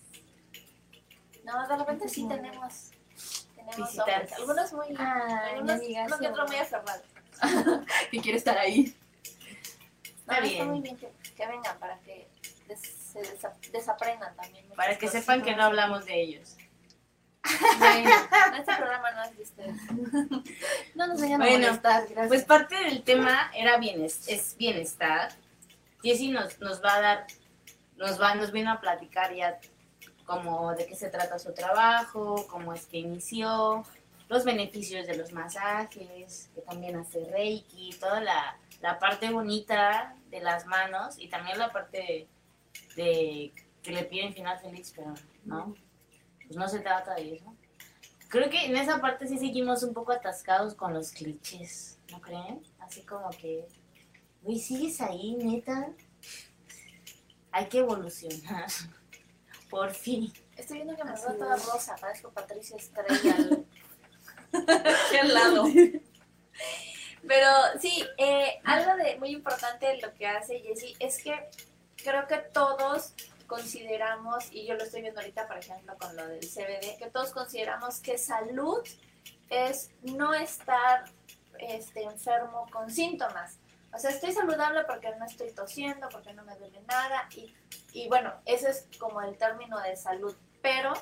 [1.44, 2.90] No, de repente sí tenemos.
[3.76, 4.32] Visitantes.
[4.32, 4.86] Algunos muy.
[4.98, 7.02] Ay, algunos, mi amiga, uno que otro muy aferrados.
[8.10, 8.94] Que quiere estar ahí.
[10.26, 10.68] No, Está está bien.
[10.70, 12.28] muy bien que, que vengan para que
[12.68, 14.64] des- se desa- desaprendan también.
[14.76, 15.20] Para que cosas.
[15.20, 16.56] sepan que no hablamos de ellos.
[17.78, 18.10] Bueno,
[18.58, 19.76] este programa no es de ustedes.
[20.94, 22.28] No nos vayan a Bueno, molestar, gracias.
[22.28, 25.32] Pues parte del tema era bienes, es bienestar.
[26.02, 27.26] Jessy nos, nos va a dar,
[27.96, 29.58] nos va, nos vino a platicar ya
[30.24, 33.84] como de qué se trata su trabajo, cómo es que inició,
[34.28, 40.40] los beneficios de los masajes, que también hace Reiki, toda la, la parte bonita de
[40.40, 42.28] las manos y también la parte
[42.96, 45.74] de, que le piden final feliz, pero no,
[46.46, 47.56] pues no se trata de eso.
[48.28, 52.62] Creo que en esa parte sí seguimos un poco atascados con los clichés, ¿no creen?
[52.78, 53.66] Así como que,
[54.42, 55.90] güey, ¿sigues ahí, neta?
[57.50, 58.68] Hay que evolucionar.
[59.72, 60.30] Por fin.
[60.54, 61.96] Estoy viendo que me veo toda rosa.
[61.98, 63.36] Parezco Patricia Estrella.
[64.52, 65.64] al- al lado.
[67.26, 67.48] Pero
[67.80, 71.48] sí, eh, algo de muy importante de lo que hace Jessie es que
[71.96, 73.14] creo que todos
[73.46, 77.30] consideramos, y yo lo estoy viendo ahorita, por ejemplo, con lo del CBD, que todos
[77.32, 78.82] consideramos que salud
[79.48, 81.04] es no estar
[81.58, 83.56] este, enfermo con síntomas.
[83.94, 87.54] O sea, estoy saludable porque no estoy tosiendo, porque no me duele nada, y,
[87.92, 90.34] y bueno, ese es como el término de salud.
[90.62, 90.92] Pero,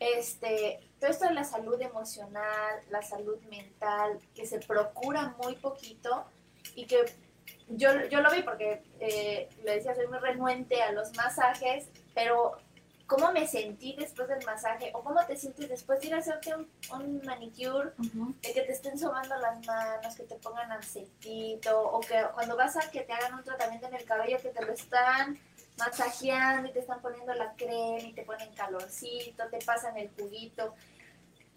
[0.00, 6.24] este, todo esto de la salud emocional, la salud mental, que se procura muy poquito
[6.74, 7.04] y que
[7.68, 12.56] yo, yo lo vi porque, eh, le decía, soy muy renuente a los masajes, pero
[13.06, 16.54] cómo me sentí después del masaje o cómo te sientes después de ir a hacerte
[16.54, 18.34] un, un manicure, Ujú.
[18.42, 22.76] de que te estén sobando las manos, que te pongan aceitito o que cuando vas
[22.76, 25.38] a que te hagan un tratamiento en el cabello que te lo están
[25.78, 30.74] masajeando y te están poniendo la crema y te ponen calorcito, te pasan el juguito.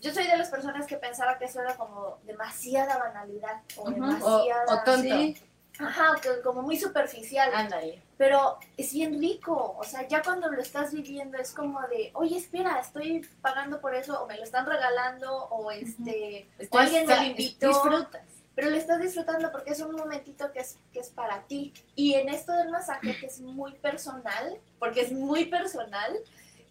[0.02, 3.92] yo soy de las personas que pensaba que eso era como demasiada banalidad o Ujú.
[3.92, 4.66] O, demasiada...
[4.74, 5.02] o tonto.
[5.02, 5.36] Sí.
[5.80, 7.52] Ajá, que como muy superficial.
[7.54, 8.02] Ándale.
[8.18, 12.38] Pero es bien rico, o sea, ya cuando lo estás viviendo es como de, oye,
[12.38, 17.06] espera, estoy pagando por eso, o me lo están regalando, o este, o Estás- alguien
[17.06, 18.22] me lo invitó, Disfrutas.
[18.56, 21.74] pero lo estás disfrutando porque es un momentito que es, que es para ti.
[21.96, 26.18] Y en esto del masaje, que es muy personal, porque es muy personal,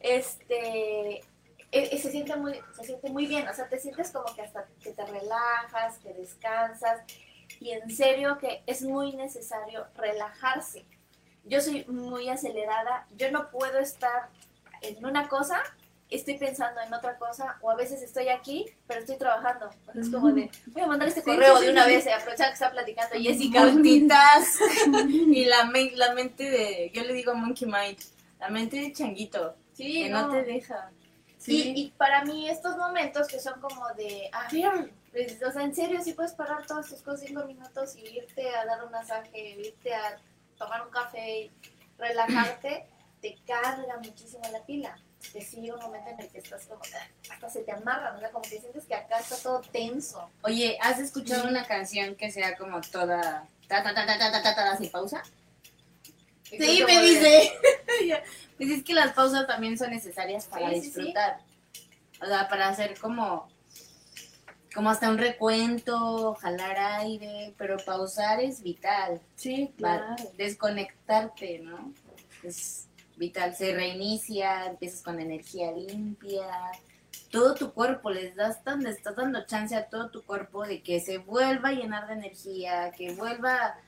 [0.00, 1.22] este, e-
[1.72, 4.66] e- se, siente muy, se siente muy bien, o sea, te sientes como que hasta
[4.82, 7.00] que te relajas, que descansas,
[7.60, 10.84] y en serio que es muy necesario relajarse.
[11.44, 14.28] Yo soy muy acelerada, yo no puedo estar
[14.82, 15.62] en una cosa,
[16.10, 19.70] estoy pensando en otra cosa, o a veces estoy aquí, pero estoy trabajando.
[19.94, 22.08] Es como de, voy a mandar este Sí, correo sí, de sí, una vez, y
[22.10, 23.64] aprovechar que está platicando Jessica.
[23.64, 24.60] Multitask.
[25.08, 27.98] y la, me- la mente de, yo le digo monkey mind,
[28.40, 30.32] la mente de changuito, Sí, que no no.
[30.32, 30.90] te deja.
[31.46, 31.72] Sí.
[31.76, 35.62] Y, y para mí estos momentos que son como de, a ver, pues, o sea,
[35.62, 38.90] en serio, si puedes parar todas tus cosas cinco minutos y irte a dar un
[38.90, 40.18] masaje, irte a
[40.58, 41.52] tomar un café y
[41.98, 42.86] relajarte,
[43.22, 44.98] te carga muchísimo la pila.
[45.32, 48.20] Que sí, un momento en el que estás como, ah, hasta se te amarran, o
[48.20, 50.28] sea, como que sientes que acá está todo tenso.
[50.42, 54.42] Oye, ¿has escuchado una canción que sea como toda ta ta ta ta ta ta
[54.42, 55.22] ta, ta, sin pausa?
[56.50, 57.52] Sí, me dice.
[58.56, 60.86] pues es que las pausas también son necesarias para Sí, sí, sí.
[60.86, 61.40] disfrutar.
[62.22, 63.48] O sea, para hacer como
[64.74, 69.22] como hasta un recuento, jalar aire, pero pausar es vital.
[69.34, 70.14] Sí, claro.
[70.36, 71.94] Desconectarte, ¿no?
[72.42, 73.56] Es vital.
[73.56, 76.46] Se reinicia, empiezas con energía limpia.
[77.30, 80.82] Todo tu cuerpo, les das tan, le estás dando chance a todo tu cuerpo de
[80.82, 83.78] que se vuelva a llenar de energía, que vuelva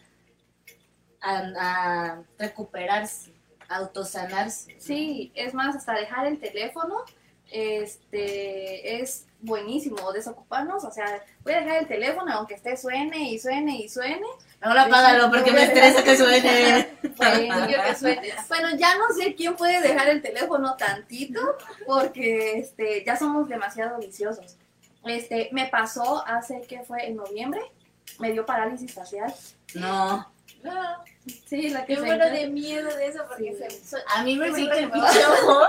[1.21, 3.33] a, a recuperarse,
[3.69, 4.77] a autosanarse.
[4.79, 6.97] Sí, es más, hasta dejar el teléfono,
[7.51, 13.39] este, es buenísimo, desocuparnos, o sea, voy a dejar el teléfono aunque esté suene y
[13.39, 14.27] suene y suene,
[14.61, 16.89] Ahora apágalo porque me estresa que suene.
[17.17, 18.33] bueno, yo que suene.
[18.49, 23.99] Bueno, ya no sé quién puede dejar el teléfono tantito, porque, este, ya somos demasiado
[23.99, 24.57] viciosos.
[25.05, 27.07] Este, me pasó hace, que fue?
[27.07, 27.61] En noviembre,
[28.19, 29.33] me dio parálisis facial.
[29.75, 30.29] No,
[30.62, 30.73] No,
[31.47, 33.77] Sí, la que yo muero de miedo de eso porque Sí.
[33.81, 35.61] se, so- a mí me brinca el me pinche ojo.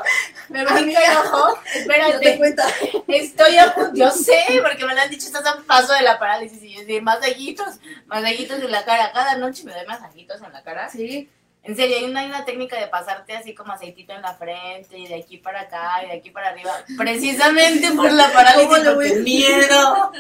[0.48, 1.60] Me brinca el ojo.
[1.76, 2.38] Espérate.
[2.38, 2.66] cuenta.
[3.08, 6.02] Estoy a punto, yo sé, porque me lo han dicho, estás a un paso de
[6.02, 6.64] la parálisis.
[6.64, 7.76] Y yo de masajitos,
[8.08, 9.12] masajitos en la cara.
[9.12, 10.90] Cada noche me doy masajitos en la cara.
[10.90, 11.30] Sí,
[11.64, 14.98] En serio, hay una, hay una técnica de pasarte así como aceitito en la frente
[14.98, 16.72] y de aquí para acá y de aquí para arriba.
[16.98, 20.12] Precisamente por la parálisis, ¿Cómo lo miedo.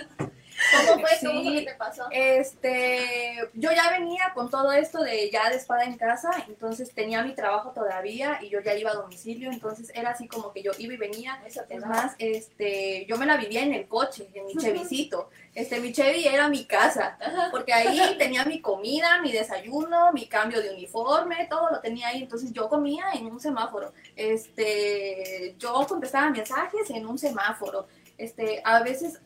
[0.77, 1.09] ¿Cómo fue?
[1.21, 2.07] ¿Cómo fue que te pasó?
[2.11, 7.23] Este, yo ya venía con todo esto de ya de espada en casa, entonces tenía
[7.23, 10.71] mi trabajo todavía y yo ya iba a domicilio, entonces era así como que yo
[10.77, 11.41] iba y venía.
[11.45, 15.29] Eso Es más, este, yo me la vivía en el coche, en mi Chevycito.
[15.55, 17.17] Este, mi Chevy era mi casa,
[17.51, 22.21] porque ahí tenía mi comida, mi desayuno, mi cambio de uniforme, todo lo tenía ahí.
[22.21, 23.91] Entonces yo comía en un semáforo.
[24.15, 27.87] Este, yo contestaba mensajes en un semáforo.
[28.17, 29.19] Este, a veces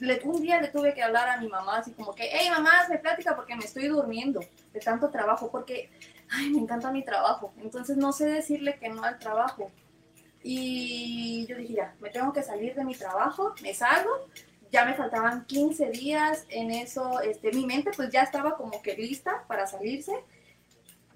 [0.00, 2.70] le- un día le tuve que hablar a mi mamá así como que, hey mamá,
[2.80, 4.40] hazme plática porque me estoy durmiendo
[4.72, 5.90] de tanto trabajo, porque,
[6.30, 7.52] ay, me encanta mi trabajo.
[7.58, 9.70] Entonces no sé decirle que no al trabajo.
[10.42, 14.10] Y yo dije, ya, me tengo que salir de mi trabajo, me salgo.
[14.70, 18.94] Ya me faltaban 15 días en eso, este, mi mente pues ya estaba como que
[18.94, 20.12] lista para salirse.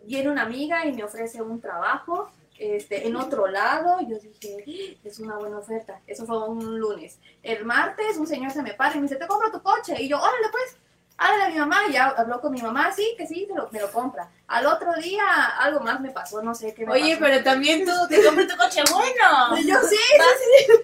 [0.04, 2.30] Viene una amiga y me ofrece un trabajo
[2.62, 4.00] este, en otro lado.
[4.08, 6.00] Yo dije, es una buena oferta.
[6.06, 7.18] Eso fue un lunes.
[7.42, 10.00] El martes un señor se me para y me dice, te compro tu coche.
[10.00, 10.76] Y yo, órale pues,
[11.16, 11.80] háblale a mi mamá.
[11.90, 14.30] Ya habló con mi mamá, sí, que sí, me lo compra.
[14.52, 15.24] Al otro día
[15.60, 17.20] algo más me pasó, no sé qué me Oye, pasó.
[17.24, 19.56] pero también tú te compras tu coche bueno.
[19.66, 19.96] Yo sí,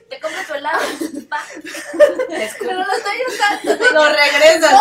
[0.09, 0.79] Te compro tu helado.
[1.31, 1.43] Va.
[2.59, 3.85] pero lo estoy usando.
[3.93, 4.73] Lo regresas.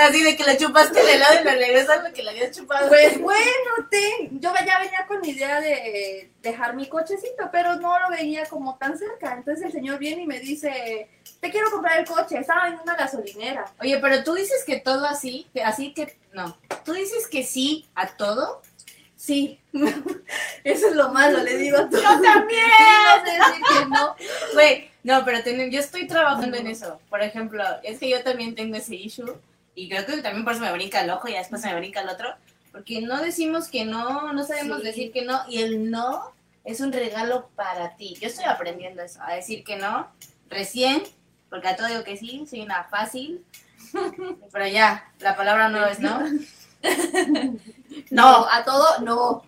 [0.00, 2.88] Así de que le chupaste el helado y le regresas lo que le habías chupado.
[2.88, 8.00] Pues bueno, te, yo ya venía con mi idea de dejar mi cochecito, pero no
[8.00, 9.34] lo veía como tan cerca.
[9.34, 12.38] Entonces el señor viene y me dice, te quiero comprar el coche.
[12.38, 13.66] Estaba en una gasolinera.
[13.78, 16.56] Oye, pero tú dices que todo así, que así que no.
[16.84, 18.62] Tú dices que sí a todo.
[19.16, 19.60] Sí,
[20.64, 22.02] eso es lo malo, le digo a todos.
[22.02, 22.60] Yo también.
[23.24, 24.16] decir que no.
[24.54, 27.00] Güey, no, pero ten- yo estoy trabajando en eso.
[27.08, 29.36] Por ejemplo, es que yo también tengo ese issue
[29.74, 32.08] y creo que también por eso me brinca el ojo y después me brinca el
[32.08, 32.34] otro.
[32.72, 34.84] Porque no decimos que no, no sabemos Sí.
[34.86, 36.32] decir que no y el no
[36.64, 38.16] es un regalo para ti.
[38.20, 40.10] Yo estoy aprendiendo eso, a decir que no
[40.48, 41.02] recién,
[41.50, 43.44] porque a todo digo que sí, soy una fácil.
[44.52, 46.20] Pero ya, la palabra no es no.
[48.10, 49.44] No, a todo no.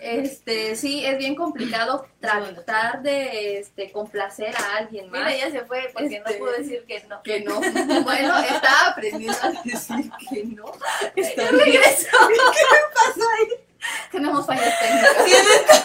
[0.00, 5.20] Este, sí, es bien complicado tratar de este, complacer a alguien más.
[5.20, 7.22] Mira, ya se fue porque Este- no pudo decir que no.
[7.22, 7.60] Que no.
[8.02, 10.72] Bueno, estaba aprendiendo a decir que no.
[11.14, 11.64] Está Ya bien.
[11.64, 12.16] regresó.
[14.10, 15.84] Tenemos fallas técnicas.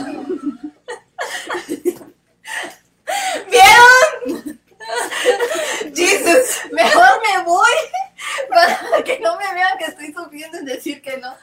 [3.51, 4.59] ¿Vieron?
[5.95, 6.71] Jesus.
[6.71, 7.69] Mejor me voy
[8.49, 11.35] para que no me vean que estoy sufriendo en decir que no.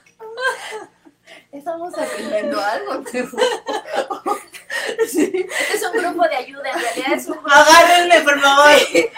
[1.51, 3.03] Estamos aprendiendo algo.
[3.03, 3.43] te juro.
[5.09, 5.31] Sí.
[5.35, 7.51] Este es un grupo de ayuda, en realidad es un grupo.
[7.51, 8.73] Agárrenme, por favor.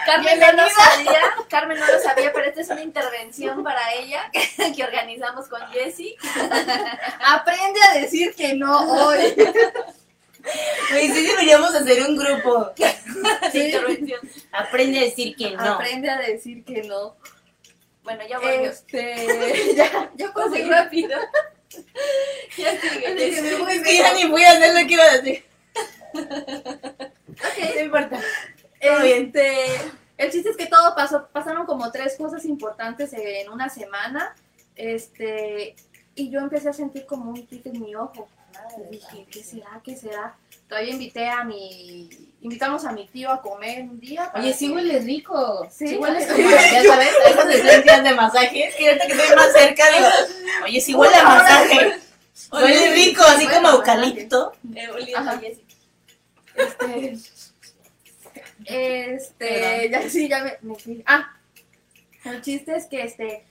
[0.05, 4.29] Carmen no lo sabía, Carmen no lo sabía, pero esta es una intervención para ella
[4.31, 6.15] que, que organizamos con Jessie.
[7.25, 9.33] Aprende a decir que no hoy.
[10.91, 12.71] Güey, sí deberíamos hacer un grupo.
[13.53, 14.19] de intervención.
[14.51, 15.63] Aprende a decir que no.
[15.63, 17.15] Aprende a decir que no.
[18.03, 18.69] Bueno, ya volvió.
[18.69, 20.67] Este, ya, ya seguir.
[20.67, 21.19] rápido.
[22.57, 23.41] Ya sigue.
[23.41, 25.43] Me voy ya ni voy a hacer lo que iba a decir.
[26.13, 27.75] Ok.
[27.75, 28.21] No importa.
[28.79, 29.65] Este,
[30.17, 34.35] el chiste es que todo pasó, pasaron como tres cosas importantes en una semana.
[34.77, 35.75] Este,
[36.15, 38.29] y yo empecé a sentir como un tic en mi ojo.
[38.77, 39.81] Y dije, ¿qué será?
[39.83, 40.35] ¿Qué será?
[40.67, 42.09] Todavía invité a mi,
[42.41, 44.31] invitamos a mi tío a comer un día.
[44.35, 45.67] Oye, sí huele rico.
[45.71, 45.87] Sí.
[45.87, 48.75] Sí, huele como, ya sabes, a esas esencias de masajes.
[48.75, 50.07] Que ahorita que estoy más cerca, digo,
[50.65, 51.99] oye, sí huele a masaje.
[52.51, 54.53] Huele rico, así Huele como eucalipto.
[56.55, 57.17] Este,
[58.65, 61.03] este, ya sí, ya me, me fui.
[61.05, 61.35] Ah,
[62.23, 63.45] el chiste es que este,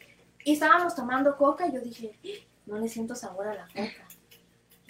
[0.44, 2.28] y estábamos tomando coca y yo dije, "Ah,
[2.66, 4.03] no le siento sabor a la coca.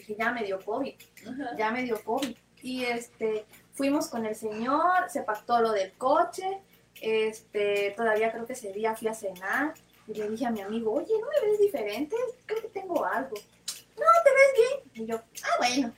[0.06, 0.94] Dije, ya me dio COVID,
[1.28, 1.56] Ajá.
[1.56, 2.36] ya me dio COVID.
[2.62, 6.60] Y este, fuimos con el señor, se pactó lo del coche,
[7.00, 9.74] este, todavía creo que ese día fui a cenar
[10.06, 12.16] y le dije a mi amigo, oye, ¿no me ves diferente?
[12.46, 13.34] Creo que tengo algo.
[13.96, 15.06] No, te ves bien.
[15.06, 15.92] Y yo, ah, bueno.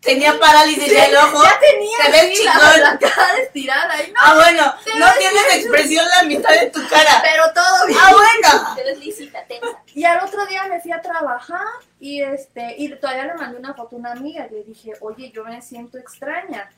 [0.00, 1.42] Tenía parálisis del ojo.
[1.42, 2.80] Ya tenía Te ves la, chingón.
[2.80, 7.20] la cara estirada y no, Ah, bueno, no tienes expresión la mitad de tu cara.
[7.22, 7.98] pero todo bien.
[8.00, 8.74] Ah, bueno.
[8.76, 9.66] Te ves lisita, tensa.
[9.94, 11.66] Y al otro día me fui a trabajar
[11.98, 15.30] y este y todavía le mandé una foto a una amiga y le dije, oye,
[15.32, 16.70] yo me siento extraña.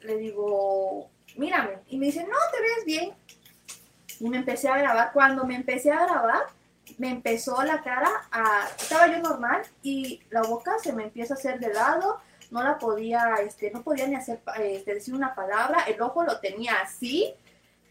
[0.00, 1.78] Le digo, mírame.
[1.88, 3.14] Y me dice, no, te ves bien.
[4.20, 5.12] Y me empecé a grabar.
[5.12, 6.42] Cuando me empecé a grabar,
[6.98, 8.68] me empezó la cara a...
[8.78, 12.20] Estaba yo normal y la boca se me empieza a hacer de lado.
[12.50, 15.84] No la podía, este, no podía ni hacer, este, decir una palabra.
[15.86, 17.34] El ojo lo tenía así.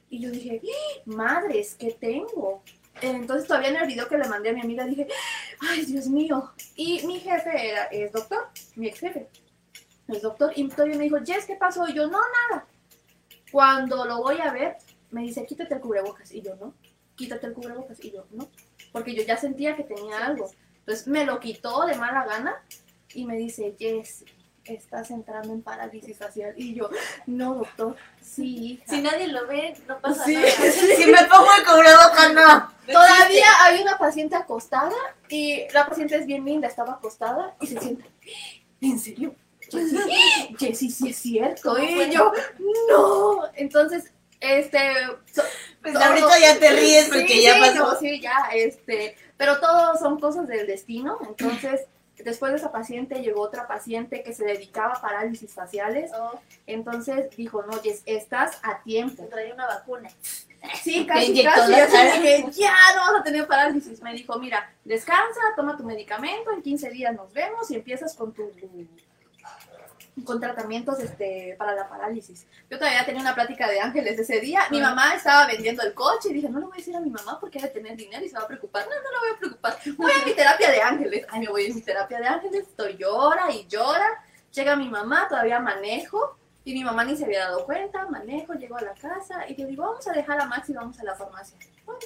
[0.10, 1.02] Y yo dije, ¡Ah!
[1.06, 2.64] madres, ¿qué tengo?
[3.02, 5.08] Entonces todavía en el video que le mandé a mi amiga dije,
[5.60, 6.52] ay Dios mío.
[6.76, 9.28] Y mi jefe era, es doctor, mi ex jefe,
[10.08, 10.52] es doctor.
[10.56, 11.88] Y todavía me dijo, Jess, ¿qué pasó?
[11.88, 12.20] Y yo, no,
[12.50, 12.66] nada.
[13.52, 14.78] Cuando lo voy a ver,
[15.12, 16.32] me dice, quítate el cubrebocas.
[16.32, 16.74] Y yo, no,
[17.16, 18.04] quítate el cubrebocas.
[18.04, 18.50] Y yo, no,
[18.92, 20.50] porque yo ya sentía que tenía algo.
[20.80, 22.56] Entonces me lo quitó de mala gana
[23.14, 24.24] y me dice, Jess,
[24.64, 26.54] estás entrando en parálisis facial.
[26.58, 26.90] Y yo,
[27.26, 28.84] no, doctor, sí, hija.
[28.88, 30.48] Si nadie lo ve, no pasa Sí, nada.
[30.98, 32.72] Si me pongo el cubrebocas, no.
[32.92, 34.96] Todavía hay una paciente acostada
[35.30, 38.06] y la paciente es bien linda, estaba acostada y se sienta.
[38.82, 39.36] ¿En serio?
[40.58, 41.76] Jessie, sí es cierto.
[41.76, 42.32] ¿Cómo Y yo,
[42.90, 43.42] no.
[43.56, 44.80] Entonces, este.
[45.32, 45.44] so-
[45.94, 47.76] Pues ahorita ya te ríes porque Sí, ya pasó.
[47.76, 49.16] no, sí, ya, este.
[49.38, 51.18] Pero todo son cosas del destino.
[51.28, 51.82] Entonces,
[52.18, 56.12] después de esa paciente llegó otra paciente que se dedicaba a parálisis faciales.
[56.18, 59.24] Oh, Entonces dijo, no, Jess, estás a tiempo.
[59.30, 60.10] traía una vacuna.
[60.84, 61.72] Sí, casi, casi.
[61.72, 61.86] Yo
[62.22, 64.02] dije, ya no vas a tener parálisis.
[64.02, 68.34] Me dijo, mira, descansa, toma tu medicamento, en 15 días nos vemos y empiezas con
[68.34, 68.52] tu
[70.24, 72.48] con tratamientos este, para la parálisis.
[72.70, 74.62] Yo todavía tenía una plática de ángeles ese día.
[74.72, 77.10] Mi mamá estaba vendiendo el coche y dije, no le voy a decir a mi
[77.10, 78.86] mamá porque ha de tener dinero y se va a preocupar.
[78.88, 79.78] No, no le voy a preocupar.
[79.98, 81.26] Voy a mi terapia de ángeles.
[81.30, 82.68] Ay, me voy a mi terapia de ángeles.
[82.68, 84.24] Estoy llora y llora.
[84.52, 86.38] Llega mi mamá, todavía manejo.
[86.64, 89.68] Y mi mamá ni se había dado cuenta, manejo, llego a la casa y le
[89.68, 91.58] digo, vamos a dejar a Max y vamos a la farmacia.
[91.86, 92.02] Bueno,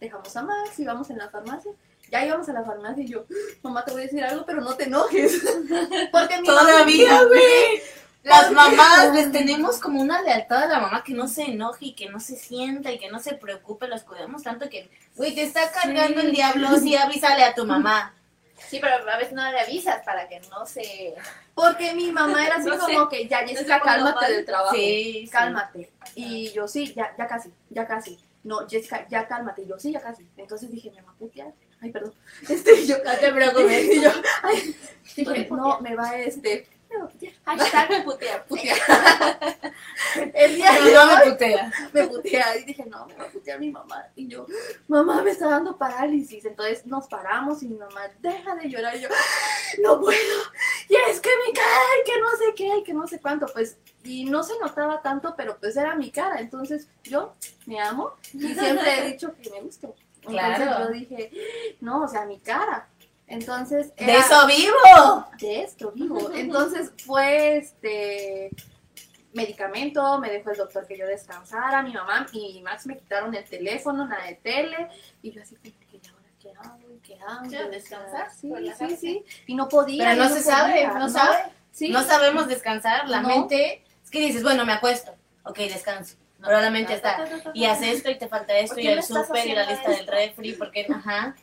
[0.00, 1.70] dejamos a Max y vamos en la farmacia.
[2.10, 3.24] Ya íbamos a la farmacia y yo,
[3.62, 5.42] mamá, te voy a decir algo, pero no te enojes.
[6.12, 7.82] Porque mi Todavía, güey.
[8.22, 11.92] Las mamás les tenemos como una lealtad a la mamá que no se enoje y
[11.94, 15.42] que no se sienta y que no se preocupe, los cuidamos tanto que, güey, te
[15.42, 16.26] está cargando Sí.
[16.26, 18.14] el diablo, sí, avísale a tu mamá.
[18.68, 21.14] Sí, pero a veces no le avisas para que no se...
[21.54, 22.92] Porque mi mamá era así No sé.
[22.92, 24.74] como que, ya, Jessica, cálmate del trabajo.
[24.74, 25.28] Sí, sí.
[25.30, 25.90] Cálmate.
[26.14, 28.18] Y yo, sí, ya, ya casi, ya casi.
[28.44, 29.62] No, Jessica, ya cálmate.
[29.62, 30.28] Y yo, sí, ya casi.
[30.36, 31.52] Entonces dije, me va a putear.
[31.80, 32.14] Ay, perdón.
[32.48, 33.84] Este, yo, No te preocupes.
[33.94, 34.10] y yo,
[34.42, 34.76] ay,
[35.16, 37.32] dije, no, me va este, me va a putear.
[37.44, 38.44] Hashtag putear.
[38.46, 38.78] putear.
[40.34, 41.72] El día No, de no me putea.
[41.92, 44.06] me putea y dije, no, me va a putear mi mamá.
[44.16, 44.46] Y yo,
[44.88, 46.44] mamá, me está dando parálisis.
[46.44, 48.96] Entonces nos paramos y mi mamá, deja de llorar.
[48.96, 49.08] Y yo,
[49.82, 50.18] no puedo.
[50.88, 53.46] Y es que mi cara, y que no sé qué, y que no sé cuánto.
[53.52, 56.40] Pues, y no se notaba tanto, pero pues era mi cara.
[56.40, 57.34] Entonces yo
[57.66, 59.94] me amo y siempre he dicho que me gusto.
[60.22, 60.84] Entonces Claro.
[60.84, 61.30] yo dije,
[61.80, 62.88] no, o sea, mi cara.
[63.26, 65.26] Entonces, De eso vivo.
[65.38, 66.30] de esto vivo.
[66.34, 68.50] Entonces fue este
[69.32, 73.44] medicamento, me dejó el doctor que yo descansara, mi mamá y Max me quitaron el
[73.44, 74.88] teléfono, nada de tele,
[75.22, 76.90] y yo así como que ¿y ahora qué hago?
[76.92, 77.18] ¿Y ¿Qué
[77.60, 77.70] hago?
[77.70, 79.24] Descansar, Sí, sí.
[79.46, 80.10] Y no podía.
[80.10, 81.36] Pero no se sabe, no sabe.
[81.70, 81.90] Sí.
[81.90, 83.08] No sabemos descansar.
[83.08, 83.28] La No.
[83.28, 83.84] mente.
[84.02, 85.14] Es que dices, bueno, me acuesto.
[85.44, 86.16] Ok, descanso.
[86.70, 87.24] Mente está.
[87.54, 90.00] Y hace esto y te falta esto ¿Por y el súper y la lista del
[90.00, 90.12] esto?
[90.12, 90.52] refri.
[90.54, 91.36] Porque, ajá.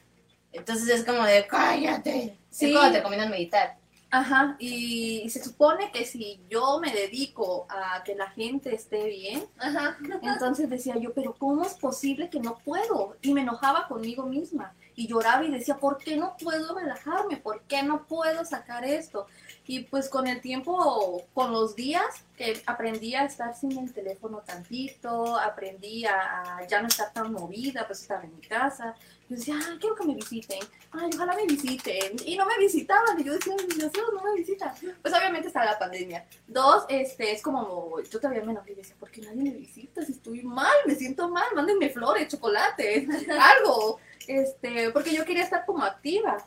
[0.52, 2.38] Entonces es como de, cállate.
[2.50, 2.68] Sí.
[2.68, 3.78] Es cuando te recomiendan meditar.
[4.10, 9.04] Ajá, y, y se supone que si yo me dedico a que la gente esté
[9.06, 9.98] bien, Ajá.
[10.22, 13.18] Entonces decía yo, pero ¿cómo es posible que no puedo?
[13.22, 17.38] Y me enojaba conmigo misma y lloraba y decía, ¿por qué no puedo relajarme?
[17.38, 19.28] ¿Por qué no puedo sacar esto?
[19.70, 24.38] Y pues con el tiempo, con los días que aprendí a estar sin el teléfono
[24.40, 28.96] tantito, aprendí a, ya no estar tan movida, pues estaba en mi casa.
[29.30, 30.60] Yo decía, ay, quiero que me visiten,
[30.92, 32.16] ay, ojalá me visiten.
[32.26, 34.74] Y no me visitaban, y yo decía, deseos no me visitan.
[35.02, 36.26] Pues obviamente está la pandemia.
[36.48, 40.02] Dos, este, es como, yo todavía me enojé y decía, ¿por qué nadie me visita?
[40.06, 43.06] Si estoy mal, me siento mal, mándenme flores, chocolate,
[43.58, 44.00] algo.
[44.28, 46.38] Este, porque yo quería estar como activa.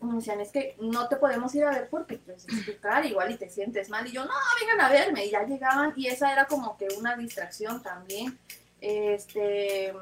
[0.00, 3.06] Me decían, es que no te podemos ir a ver porque pues, es tu cara
[3.06, 4.06] igual y te sientes mal.
[4.06, 5.26] Y yo, no, vengan a verme.
[5.26, 8.38] Y ya llegaban y esa era como que una distracción también.
[8.80, 9.92] Este,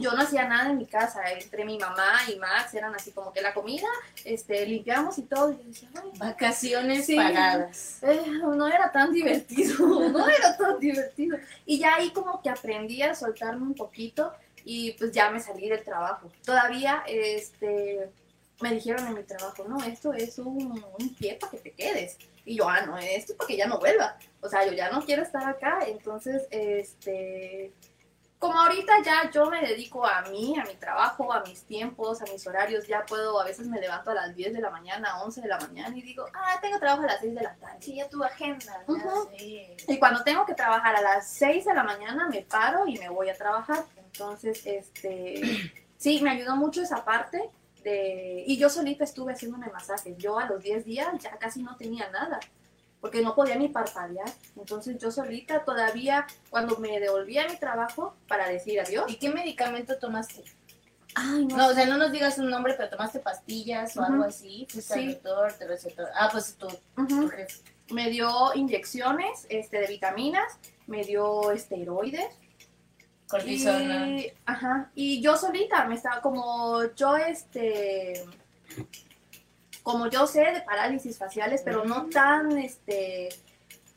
[0.00, 1.22] yo no hacía nada en mi casa.
[1.32, 3.88] Entre mi mamá y Max eran así como que la comida,
[4.24, 5.52] este, limpiamos y todo.
[5.52, 7.16] Y yo decía, ay, Vacaciones Sí.
[7.16, 8.02] pagadas.
[8.02, 9.76] eh, no era tan divertido,
[10.10, 11.38] no era tan divertido.
[11.66, 14.32] Y ya ahí como que aprendí a soltarme un poquito
[14.64, 16.30] y pues ya me salí del trabajo.
[16.44, 18.10] Todavía este,
[18.62, 22.16] me dijeron en mi trabajo, no, esto es un, un pie para que te quedes.
[22.44, 24.16] Y yo, ah, no, esto es para que ya no vuelva.
[24.40, 25.80] O sea, yo ya no quiero estar acá.
[25.86, 27.72] Entonces, este,
[28.42, 32.24] como ahorita ya yo me dedico a mí, a mi trabajo, a mis tiempos, a
[32.24, 35.42] mis horarios, ya puedo, a veces me levanto a las 10 de la mañana, 11
[35.42, 37.76] de la mañana y digo, ah, tengo trabajo a las 6 de la tarde.
[37.80, 38.84] Sí, ya tu agenda.
[38.88, 39.38] ya.
[39.38, 39.76] Sí.
[39.86, 43.08] Y cuando tengo que trabajar a las 6 de la mañana, me paro y me
[43.08, 43.84] voy a trabajar.
[43.96, 47.48] Entonces, este, sí, me ayudó mucho esa parte.
[47.84, 50.16] De, y yo solita estuve haciéndome masajes.
[50.18, 52.38] Yo a los 10 días ya casi no tenía nada,
[53.00, 54.28] porque no podía ni parpadear.
[54.56, 59.30] Entonces yo solita todavía, cuando me devolví a mi trabajo para decir adiós, ¿Y qué
[59.30, 60.44] medicamento tomaste?
[61.14, 64.66] ay, No, o sea, no nos digas un nombre, pero tomaste pastillas o algo así.
[64.70, 65.00] Fuiste Sí.
[65.00, 66.04] al doctor, te recetó.
[66.14, 66.56] Ah, pues
[67.36, 67.46] jefe.
[67.90, 72.26] me dio inyecciones este, de vitaminas, me dio esteroides.
[73.32, 74.08] Cortisona.
[74.08, 78.24] Y, ajá, y yo solita me estaba como yo este
[79.82, 83.30] como yo sé de parálisis faciales, pero no tan este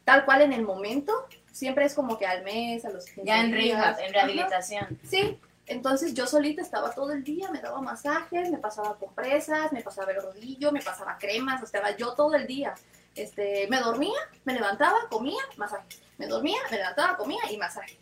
[0.05, 1.13] tal cual en el momento,
[1.51, 4.99] siempre es como que al mes, a los 15 Ya en rehab, en Ajá, rehabilitación.
[5.03, 9.81] Sí, entonces yo solita estaba todo el día, me daba masajes, me pasaba compresas, me
[9.81, 12.75] pasaba el rodillo, me pasaba cremas, o estaba yo todo el día.
[13.15, 15.85] Este, me dormía, me levantaba, comía, masaje.
[16.17, 17.97] Me dormía, me levantaba, comía y masaje.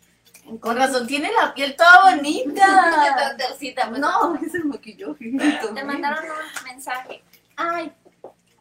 [0.60, 3.34] Con razón, tiene la piel toda bonita.
[3.38, 4.00] Tercita, pues.
[4.00, 5.32] No, es el maquillaje.
[5.74, 7.22] Te mandaron un mensaje.
[7.56, 7.92] Ay,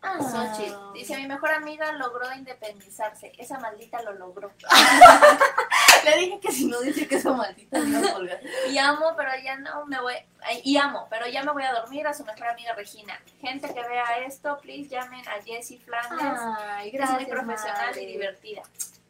[0.05, 0.17] Ah.
[0.19, 0.75] Xochitl.
[0.93, 3.31] Dice, mi mejor amiga logró independizarse.
[3.37, 4.51] Esa maldita lo logró.
[6.03, 7.79] Le dije que si no dice que esa maldita
[8.11, 8.41] colgar.
[8.69, 10.15] Y amo, pero ya no me voy...
[10.41, 13.17] ay, Y amo, pero ya me voy a dormir a su mejor amiga Regina.
[13.39, 16.41] Gente que vea esto, please llamen a Jessie Flanders.
[16.59, 18.61] Ay, es muy profesional y divertida.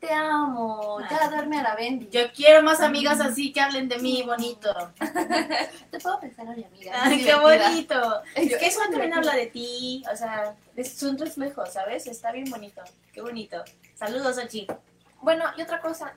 [0.04, 0.99] Te amo.
[1.10, 2.10] Ya duerme a la Bendy.
[2.10, 4.70] Yo quiero más amigas así que hablen de mí bonito.
[5.91, 6.91] te puedo pensar a mi amiga.
[6.93, 8.22] Ay, qué bonito.
[8.36, 10.04] Es que eso también habla de ti.
[10.12, 12.06] O sea, es un reflejo, ¿sabes?
[12.06, 12.82] Está bien bonito.
[13.14, 13.64] Qué bonito.
[13.95, 14.68] Saludos, Ochi.
[15.22, 16.14] Bueno, y otra cosa,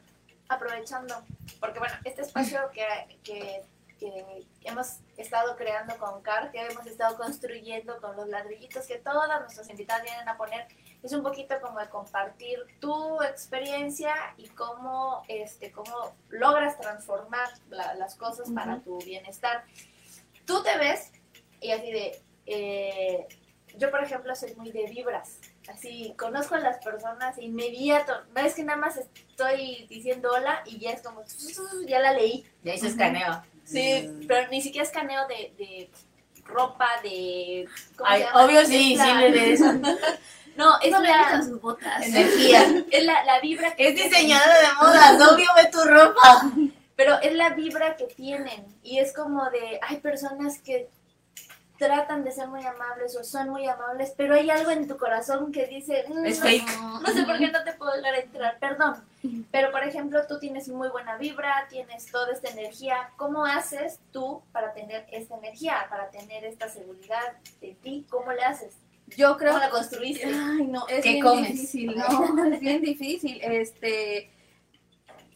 [0.48, 1.14] aprovechando,
[1.60, 2.84] porque bueno, este espacio que,
[3.22, 3.62] que,
[3.98, 9.40] que hemos estado creando con CAR, que hemos estado construyendo con los ladrillitos que todas
[9.40, 10.66] nuestras invitadas vienen a poner,
[11.02, 17.94] es un poquito como de compartir tu experiencia y cómo, este, cómo logras transformar la-
[17.94, 18.98] las cosas para Ujú.
[18.98, 19.64] tu bienestar.
[20.44, 21.12] Tú te ves
[21.60, 23.26] y así de, eh,
[23.76, 25.38] yo por ejemplo soy muy de vibras,
[25.68, 30.78] así conozco a las personas inmediato, no es que nada más estoy diciendo hola y
[30.78, 31.22] ya es como,
[31.86, 32.46] ya la leí.
[32.62, 33.42] Ya hice escaneo.
[33.66, 35.90] Sí, pero ni siquiera escaneo de, de
[36.44, 37.66] ropa, de...
[37.96, 38.44] ¿cómo Ay, se llama?
[38.44, 39.64] obvio sí, sí le de eso.
[40.56, 42.06] No, es No la, sus botas.
[42.06, 42.82] Energía.
[42.90, 46.50] es la, la vibra que Es diseñadora de modas, obvio ve tu ropa.
[46.96, 48.64] Pero es la vibra que tienen.
[48.82, 50.88] Y es como de, hay personas que
[51.78, 55.52] tratan de ser muy amables o son muy amables, pero hay algo en tu corazón
[55.52, 56.78] que dice, "Mm, Es no, fake.
[57.02, 58.96] no sé por qué no te puedo dejar entrar, perdón.
[59.50, 63.10] Pero por ejemplo, tú tienes muy buena vibra, tienes toda esta energía.
[63.16, 68.06] ¿Cómo haces tú para tener esta energía, para tener esta seguridad de ti?
[68.08, 68.74] ¿Cómo le haces?
[69.16, 70.24] Yo creo ¿Cómo la construiste?
[70.26, 71.48] Ay, no, es ¿Qué bien comes?
[71.52, 73.40] difícil, no, es bien difícil.
[73.42, 74.30] Este,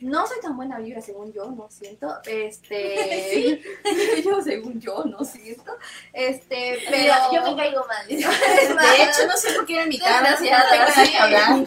[0.00, 2.18] no soy tan buena vibra según yo, no siento.
[2.26, 3.62] Este,
[4.24, 5.76] yo según yo, no siento.
[6.12, 8.06] Este, pero yo me caigo mal.
[8.08, 10.32] De hecho, no sé por qué me invitaron.
[10.32, 11.66] No tengo que hablar.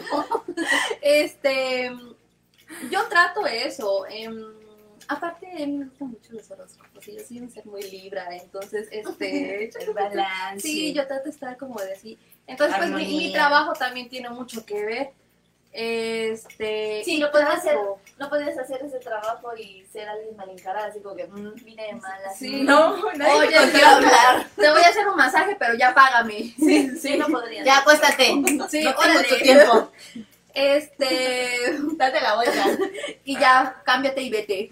[1.00, 1.92] este,
[2.90, 4.06] yo trato eso.
[4.08, 4.42] em,
[5.08, 8.34] aparte, a mí me gustan mucho los horóscopos y yo soy un ser muy libra,
[8.36, 10.60] entonces, este, El balance.
[10.66, 12.18] Sí, yo trato de estar como de así.
[12.46, 15.12] Entonces, pues mi, mi trabajo también tiene mucho que ver.
[15.76, 17.02] Este.
[17.04, 17.76] Sí, lo puedes trato- hacer.
[18.18, 21.86] No puedes hacer ese trabajo y ser alguien mal encarado, así como que mm, vine
[21.86, 22.38] de malas.
[22.38, 22.62] Sí.
[22.62, 24.46] No, nadie Oye, me quiero hablar.
[24.56, 26.54] Te voy a hacer un masaje, pero ya págame.
[26.56, 27.64] Sí, sí, no podría.
[27.64, 28.26] Ya, acuéstate.
[28.26, 29.90] Sí, no tengo tu tiempo.
[30.56, 31.76] Este.
[31.96, 32.64] Date la vuelta.
[33.24, 34.68] Y ya, cámbiate y vete.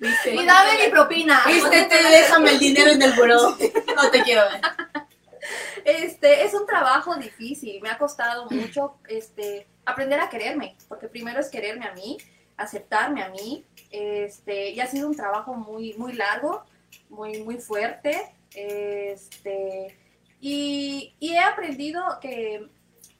[0.00, 0.34] ¿Viste?
[0.34, 1.40] Y dame mi propina.
[1.46, 3.56] Vístete, déjame el dinero en el buró.
[3.94, 4.60] No te quiero ver.
[5.84, 11.40] Este, es un trabajo difícil, me ha costado mucho este, aprender a quererme, porque primero
[11.40, 12.18] es quererme a mí,
[12.56, 16.64] aceptarme a mí, este, y ha sido un trabajo muy, muy largo,
[17.08, 19.96] muy, muy fuerte, este,
[20.40, 22.68] y, y he aprendido que,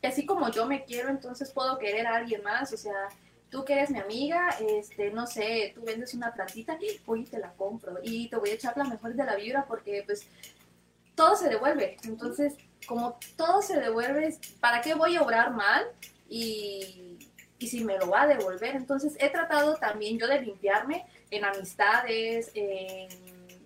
[0.02, 3.08] así como yo me quiero, entonces puedo querer a alguien más, o sea,
[3.50, 7.52] tú que eres mi amiga, este, no sé, tú vendes una plantita, y te la
[7.52, 10.26] compro, y te voy a echar la mejor de la vibra, porque pues
[11.18, 11.96] todo se devuelve.
[12.04, 12.54] Entonces,
[12.86, 15.84] como todo se devuelve, ¿para qué voy a obrar mal?
[16.28, 17.18] Y,
[17.58, 18.76] y si me lo va a devolver.
[18.76, 23.08] Entonces, he tratado también yo de limpiarme en amistades, en,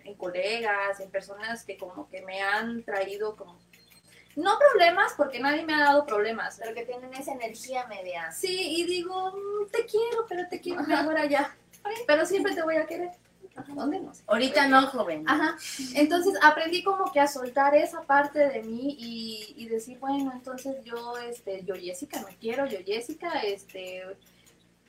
[0.03, 3.59] en colegas, en personas que como que me han traído como...
[4.35, 6.57] No problemas, porque nadie me ha dado problemas.
[6.59, 8.31] Pero que tienen esa energía media.
[8.31, 11.55] Sí, y digo, "Mm, te quiero, pero te quiero mejor allá.
[12.07, 13.11] Pero siempre te voy a querer.
[13.75, 13.99] ¿Dónde?
[13.99, 14.23] No sé.
[14.27, 15.23] Ahorita no, joven.
[15.27, 15.55] Ajá.
[15.93, 20.83] Entonces aprendí como que a soltar esa parte de mí y, y decir, bueno, entonces
[20.83, 24.03] yo, este, yo Jessica, me quiero, yo Jessica, este,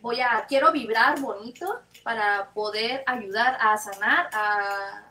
[0.01, 5.09] voy a, quiero vibrar bonito para poder ayudar a sanar, a,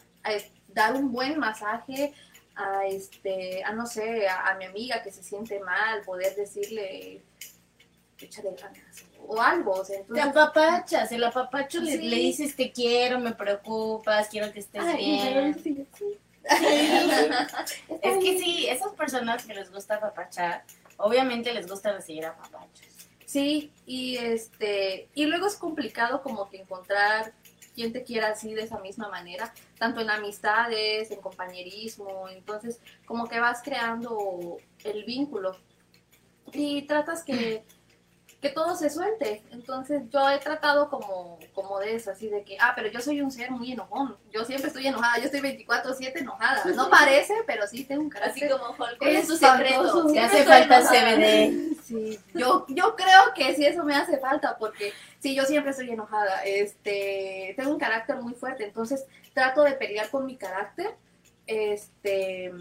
[0.67, 2.13] dar un buen masaje,
[2.55, 7.23] a este, a no sé, a, a mi amiga que se siente mal, poder decirle,
[8.19, 10.25] échale ganas o algo, o sea, Te entonces...
[10.25, 15.59] apapachas, el apapacho le, dices te quiero, me preocupas, quiero que estés Ay, bien.
[15.63, 16.19] sí, sí.
[18.01, 20.63] Es que sí, esas personas que les gusta apapachar,
[20.97, 22.87] obviamente les gusta recibir apapachos.
[23.25, 27.33] Sí, y este, y luego es complicado como que encontrar
[27.73, 33.27] quien te quiera así de esa misma manera, tanto en amistades, en compañerismo, entonces como
[33.27, 35.57] que vas creando el vínculo
[36.51, 37.63] y tratas que,
[38.43, 39.41] que todo se suelte.
[39.51, 43.21] Entonces yo he tratado como, como de eso, así de que, ah, pero yo soy
[43.21, 47.65] un ser muy enojón, yo siempre estoy enojada, yo estoy 24/7 enojada, no parece, pero
[47.65, 48.51] sí tengo un Así carácter.
[48.51, 48.97] como Hulk.
[48.97, 50.09] ¿Cuál es tu Espantoso.
[50.09, 50.13] secreto?
[50.13, 50.81] Te hace falta.
[50.81, 51.73] CBD.
[51.83, 55.89] Sí, yo, yo creo que sí eso me hace falta porque sí, yo siempre estoy
[55.91, 56.41] enojada.
[56.45, 60.95] Este, tengo un carácter muy fuerte, entonces trato de pelear con mi carácter,
[61.45, 62.53] este,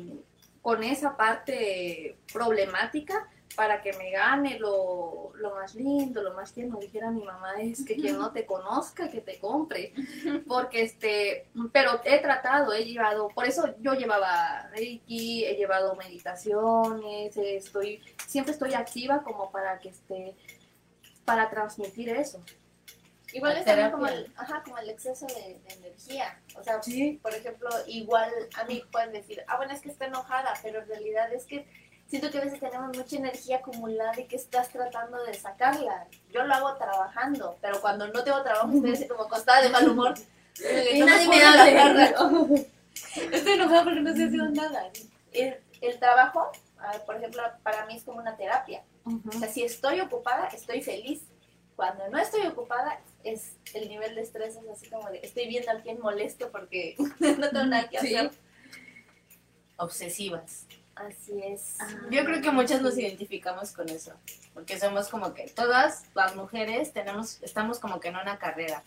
[0.61, 6.79] con esa parte problemática para que me gane lo, lo más lindo, lo más tierno.
[6.79, 9.93] Dijera mi mamá, es que quien no te conozca, que te compre.
[10.47, 17.37] Porque este, pero he tratado, he llevado, por eso yo llevaba Reiki, he llevado meditaciones,
[17.37, 20.35] estoy, siempre estoy activa como para que esté,
[21.25, 22.43] para transmitir eso.
[23.35, 26.39] Igual es también como el, ajá, como el exceso de, de energía.
[26.55, 27.19] O sea, Sí.
[27.23, 30.89] por ejemplo, igual a mí pueden decir, ah, bueno, es que está enojada, pero en
[30.89, 31.67] realidad es que
[32.13, 36.07] siento que a veces tenemos mucha energía acumulada y que estás tratando de sacarla.
[36.31, 39.89] Yo lo hago trabajando, pero cuando no tengo trabajo estoy así como acostada de mal
[39.89, 40.15] humor.
[40.59, 41.65] Y nadie me puedo habla.
[41.65, 42.05] sacarla.
[43.33, 44.91] Estoy enojada porque no estoy haciendo nada.
[45.33, 46.53] El, el trabajo,
[47.07, 48.83] por ejemplo, para mí es como una terapia.
[49.07, 51.23] O sea, si estoy ocupada, estoy feliz.
[51.75, 55.71] Cuando no estoy ocupada, es el nivel de estrés es así como de estoy viendo
[55.71, 56.97] a alguien molesto porque
[57.39, 58.15] no tengo nada que Sí.
[58.15, 58.31] hacer.
[59.79, 60.67] Obsesivas.
[60.95, 61.76] Así es.
[61.80, 61.86] Ah.
[62.11, 64.12] Yo creo que muchas nos identificamos con eso,
[64.55, 68.82] porque somos como que todas las mujeres tenemos, estamos como que en una carrera.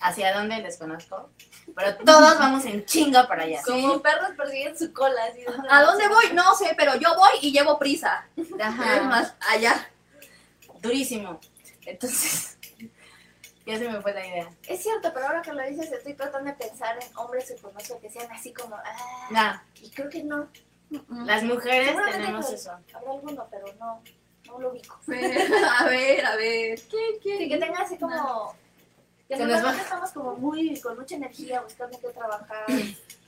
[0.00, 1.30] hacia dónde desconozco,
[1.76, 3.62] pero todos vamos en chinga para allá.
[3.64, 5.22] Como perros persiguiendo su cola.
[5.30, 6.24] Así, ¿A dónde voy?
[6.34, 8.26] No sé, pero yo voy y llevo prisa.
[8.60, 8.96] Ajá.
[8.96, 9.88] Es más, allá.
[10.80, 11.38] Durísimo.
[11.86, 12.58] Entonces,
[13.66, 14.50] ya se me fue la idea.
[14.66, 18.00] Es cierto, pero ahora que lo dices, estoy tratando de pensar en hombres que conozco
[18.00, 18.74] que sean así como.
[18.74, 20.48] Ah, Nah, y creo que no.
[21.08, 22.72] Las mujeres tenemos eso.
[22.94, 24.02] Habrá alguno, pero no.
[24.46, 25.00] No lo ubico.
[25.78, 26.78] A ver, a ver.
[26.90, 27.38] ¿Qué, qué?
[27.38, 28.54] Sí, que tenga así como.
[29.28, 29.74] Que Se nos va.
[29.74, 32.66] estamos como muy con mucha energía buscando qué trabajar.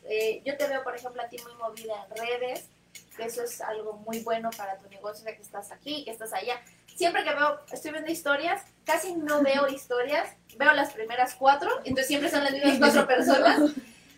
[0.07, 2.69] Eh, yo te veo, por ejemplo, a ti muy movida en redes,
[3.17, 6.35] que eso es algo muy bueno para tu negocio, de que estás aquí, que estás
[6.35, 6.61] allá.
[6.95, 12.09] Siempre que veo, estoy viendo historias, casi no veo historias, veo las primeras cuatro, entonces
[12.09, 13.61] siempre son las mismas cuatro personas.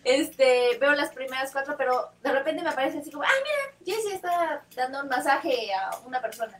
[0.07, 4.15] Este, veo las primeras cuatro, pero de repente me aparece así como, ay, mira, Jessie
[4.15, 6.59] está dando un masaje a una persona.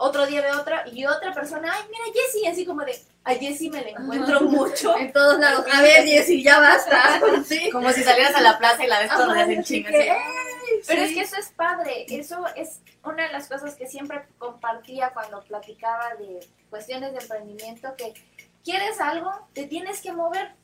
[0.00, 3.70] Otro día veo otra y otra persona, ay, mira, Jessie, así como de, a Jessie
[3.70, 4.96] me la encuentro mucho.
[4.96, 5.64] En todos lados.
[5.72, 7.20] A ver, Jessy, ya basta.
[7.44, 7.70] Sí.
[7.70, 9.90] Como si salieras a la plaza y la ves días Ajá, en así chinga.
[9.90, 10.08] que, así.
[10.10, 10.82] ¡ey!
[10.86, 11.08] Pero Sí.
[11.08, 15.42] es que eso es padre, eso es una de las cosas que siempre compartía cuando
[15.44, 18.12] platicaba de cuestiones de emprendimiento, que
[18.64, 20.54] quieres algo, te tienes que mover.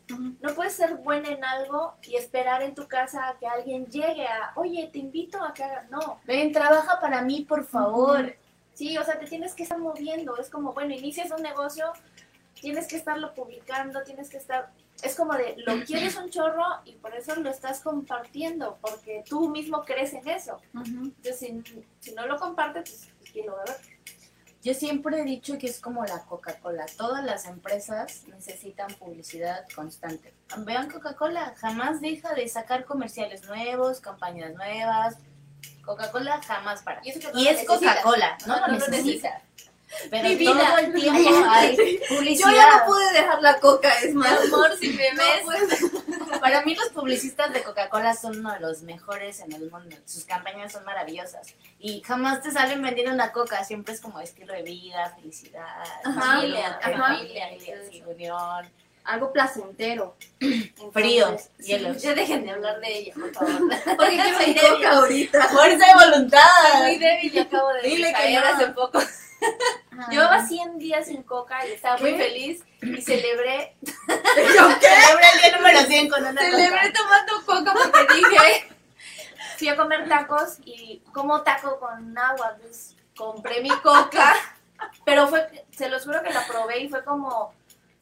[0.41, 4.27] No puedes ser buena en algo y esperar en tu casa a que alguien llegue
[4.27, 5.87] a, oye, te invito a que haga.
[5.91, 8.37] No, Ven, trabaja para mí, por favor.
[8.75, 10.37] sí, o sea, te tienes que estar moviendo.
[10.37, 11.93] Es como, bueno, inicias un negocio,
[12.61, 14.71] tienes que estarlo publicando, tienes que estar...
[15.03, 19.49] Es como de, lo quieres un chorro y por eso lo estás compartiendo, porque tú
[19.49, 20.61] mismo crees en eso.
[20.75, 21.63] Entonces, si,
[21.99, 23.77] si no lo compartes, pues, ¿quién lo va a ver?
[24.65, 26.87] Yo siempre he dicho que es como la Coca-Cola.
[26.97, 30.33] Todas las empresas necesitan publicidad constante.
[30.59, 35.17] Vean Coca-Cola, jamás deja de sacar comerciales nuevos, campañas nuevas.
[35.85, 37.03] Coca-Cola jamás para.
[37.05, 37.67] Y no es.
[37.67, 39.43] Coca-Cola, no, No, lo no necesita.
[40.11, 42.53] Pero Mi todo el tiempo hay Yo publicidad.
[42.55, 44.41] ya no pude dejar la coca, es Mi más.
[44.47, 45.43] amor, si me No ves.
[45.45, 46.24] puedo.
[46.45, 49.97] Para mí los publicistas de Coca-Cola son uno de los mejores en el mundo.
[50.05, 51.55] Sus campañas son maravillosas.
[51.79, 53.65] Y jamás te salen vendiendo una coca.
[53.65, 55.65] Siempre es como estilo de vida, felicidad,
[56.05, 56.99] Ajá, familia, ajá.
[56.99, 57.49] familia,
[57.91, 58.69] sí, unión.
[59.05, 60.17] Algo placentero.
[60.93, 61.79] Frío, sí.
[61.99, 63.71] Ya dejen de hablar de ella, por favor.
[63.97, 64.87] Porque quiero Soy débil.
[64.87, 65.49] ahorita.
[65.49, 66.41] Fuerza de voluntad.
[66.83, 68.41] Muy débil y acabo de Dile que no.
[68.47, 69.01] hace poco.
[70.11, 74.87] Llevaba 100 días sin coca y estaba muy feliz y celebré, ¿Yo qué?
[74.89, 76.93] Celebra el día número 100 con una Celebré coca.
[76.93, 78.69] tomando coca porque dije.
[79.57, 84.35] fui a comer tacos y como taco con agua, pues compré mi coca,
[85.05, 87.55] pero fue, se los juro que la probé y fue como,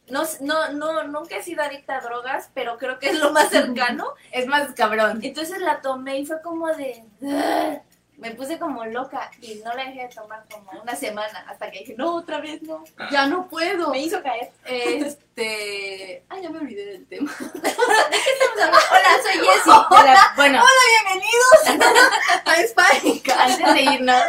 [0.08, 3.50] no, no, no, nunca he sido adicta a drogas, pero creo que es lo más
[3.50, 4.14] cercano.
[4.30, 5.20] Es más cabrón.
[5.22, 7.04] Entonces la tomé y fue como de...
[8.18, 11.80] Me puse como loca y no la dejé de tomar como una semana hasta que
[11.80, 12.84] dije, no, otra vez no.
[13.10, 13.90] Ya no puedo.
[13.90, 14.52] Me hizo caer.
[14.64, 16.22] Este.
[16.28, 17.32] Ay, ya me olvidé del tema.
[17.40, 19.72] Hola, soy Jessie.
[19.90, 20.62] Hola, bueno,
[21.04, 22.06] Bienvenidos
[22.46, 24.24] a antes de irnos,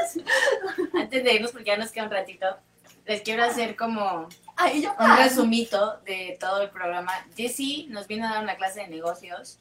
[0.93, 2.57] antes de irnos porque ya nos queda un ratito,
[3.05, 7.11] les quiero hacer como un resumito de todo el programa.
[7.36, 9.59] Jessie nos vino a dar una clase de negocios.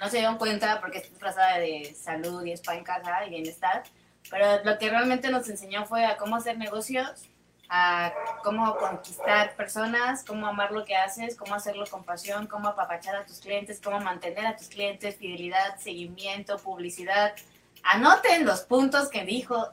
[0.00, 3.82] No se dieron cuenta porque está disfrazada de salud y spa en casa y bienestar.
[4.30, 7.28] Pero lo que realmente nos enseñó fue a cómo hacer negocios,
[7.68, 13.14] a cómo conquistar personas, cómo amar lo que haces, cómo hacerlo con pasión, cómo apapachar
[13.16, 17.34] a tus clientes, cómo mantener a tus clientes, fidelidad, seguimiento, publicidad.
[17.82, 19.70] Anoten los puntos que dijo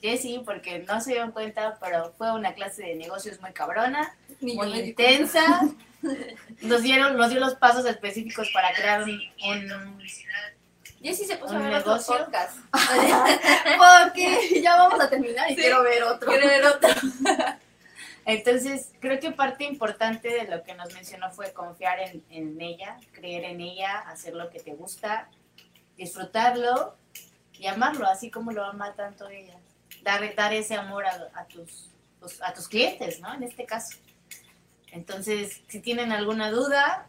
[0.00, 4.54] Jessie porque no se dieron cuenta, pero fue una clase de negocios muy cabrona Ni
[4.54, 5.62] muy intensa.
[6.62, 9.98] Nos dieron, nos dio los pasos específicos para crear un, un-
[11.02, 12.16] Jessie se puso a ¿Un ver otro negocio?
[12.18, 12.56] podcast.
[13.76, 15.60] Porque ya vamos a terminar y Sí.
[15.62, 16.28] quiero ver otro.
[16.30, 16.88] Quiero ver otro.
[18.24, 22.98] Entonces, creo que parte importante de lo que nos mencionó fue confiar en, en ella,
[23.12, 25.28] creer en ella, hacer lo que te gusta,
[25.96, 26.94] disfrutarlo
[27.54, 29.54] y amarlo, así como lo ama tanto ella.
[30.02, 31.90] Dar, dar ese amor a, a tus,
[32.20, 33.32] pues, a tus clientes, ¿no?
[33.34, 33.96] En este caso.
[34.92, 37.06] Entonces, si tienen alguna duda,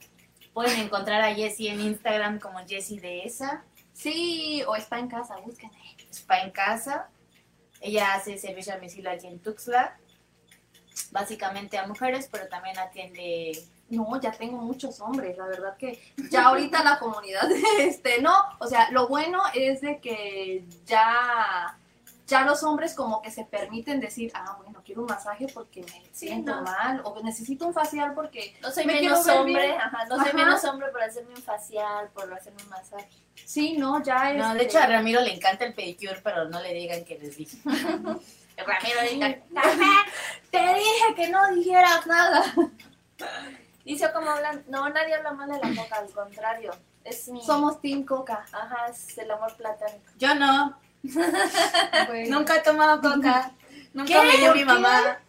[0.54, 3.64] pueden encontrar a Jessie en Instagram como Jessie de esa.
[3.94, 5.96] Sí, o está en casa, búsquenme.
[6.12, 7.10] Spa en casa.
[7.82, 9.98] Ella hace servicio a domicilio aquí en Tuxtla,
[11.12, 13.64] básicamente a mujeres, pero también atiende.
[13.90, 18.68] No, ya tengo muchos hombres, la verdad que ya ahorita la comunidad, este, no, o
[18.68, 21.79] sea, lo bueno es de que ya,
[22.30, 25.88] ya los hombres como que se permiten decir, ah, bueno, quiero un masaje porque me
[26.14, 26.62] Sí, siento no.
[26.62, 30.64] mal, o necesito un facial porque, No soy Me menos hombre, ajá, no soy menos
[30.66, 33.10] hombre por hacerme un facial, por hacerme un masaje.
[33.46, 34.38] sí, no, ya es.
[34.38, 37.36] No, de hecho a Ramiro le encanta el pedicure, pero no le digan que les
[37.36, 37.58] dije.
[37.66, 39.38] Ramiro diga,
[40.52, 42.44] te dije que no dijeras nada.
[43.86, 46.72] Dice como hablan, no, nadie habla mal de la coca, al contrario.
[47.04, 47.44] Es mi...
[47.44, 48.46] Somos Team Coca.
[48.52, 50.04] Ajá, es el amor platónico.
[50.18, 50.78] Yo no.
[52.30, 53.52] Nunca he tomado coca.
[53.94, 54.28] Nunca ¿Qué?
[54.28, 55.20] me dio mi mamá.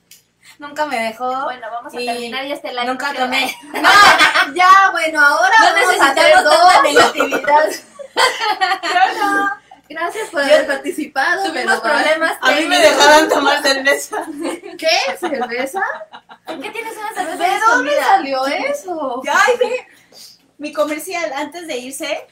[0.58, 1.44] Nunca me dejó.
[1.44, 2.86] Bueno, vamos a Y terminar y este live.
[2.86, 3.54] Nunca tomé.
[4.54, 6.72] Ya, bueno, ahora No vamos a hacer dos.
[6.72, 7.70] tanta negatividad.
[9.88, 11.46] Gracias por haber participado.
[11.46, 14.24] Tuvimos problemas A mí me dejaron tomar cerveza.
[14.78, 15.16] ¿Qué?
[15.18, 15.82] ¿Cerveza?
[16.46, 19.22] ¿Por qué tienes una cerveza ¿De dónde salió eso?
[19.32, 19.54] Ay.
[20.58, 22.26] Mi comercial antes de irse.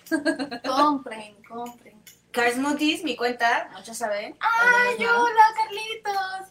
[0.66, 1.97] Compren, compren.
[2.38, 4.36] Car Smoothies, mi cuenta, muchos saben.
[4.38, 6.46] Ay, hola, Carlitos.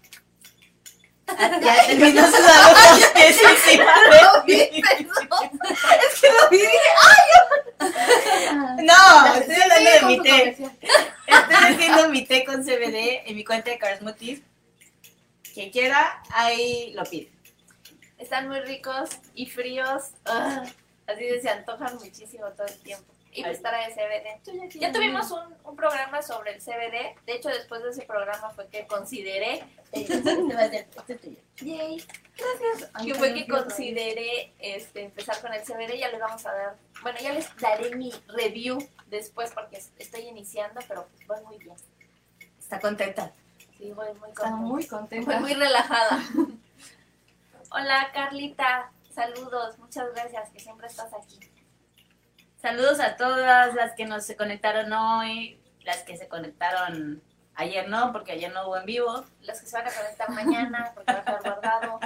[1.64, 3.08] Ya terminó su saludo.
[3.16, 3.78] Sí, sí, sí.
[4.34, 5.60] Lo vi, perdón.
[6.04, 6.60] Es que lo vi
[7.80, 8.86] ¡ay!
[8.86, 10.30] No, estoy hablando de mi té.
[10.30, 10.72] comercial.
[11.26, 14.42] Estoy haciendo mi té con CBD en mi cuenta de Car Smoothies.
[15.54, 17.32] Quien quiera, ahí lo pide.
[18.18, 20.12] Están muy ricos y fríos.
[20.26, 20.64] Ah,
[21.08, 23.17] así que se antojan muchísimo todo el tiempo.
[23.38, 24.80] Y pues estará el CBD.
[24.80, 27.16] Ya tuvimos un, un programa sobre el CBD.
[27.26, 29.64] De hecho, después de ese programa fue que consideré.
[31.62, 32.04] Yay.
[32.38, 32.92] Gracias.
[33.04, 35.98] Que fue que consideré este, empezar con el CBD.
[35.98, 36.76] Ya les vamos a dar.
[37.02, 38.78] Bueno, ya les daré mi review
[39.08, 41.76] después porque es- estoy iniciando, pero pues voy muy bien.
[42.60, 43.32] Está contenta.
[43.78, 44.50] Sí, voy muy Está contenta.
[44.56, 45.40] muy Fue contenta.
[45.40, 46.24] muy relajada.
[47.72, 51.38] Hola Carlita, saludos, muchas gracias que siempre estás aquí.
[52.68, 57.24] Saludos a todas las que nos se conectaron hoy, las que se conectaron
[57.56, 59.24] ayer no, porque ayer no hubo en vivo.
[59.44, 61.98] Los que se van a conectar mañana porque va a estar guardado.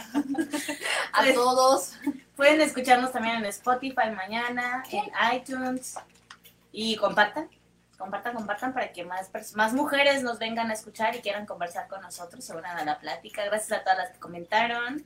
[1.14, 1.94] A todos.
[2.36, 5.06] Pueden escucharnos también en Spotify mañana, en
[5.36, 5.96] iTunes
[6.72, 7.50] y compartan,
[7.98, 12.02] compartan, compartan para que más, más mujeres nos vengan a escuchar y quieran conversar con
[12.02, 13.44] nosotros, se unan a la plática.
[13.46, 15.04] Gracias a todas las que comentaron.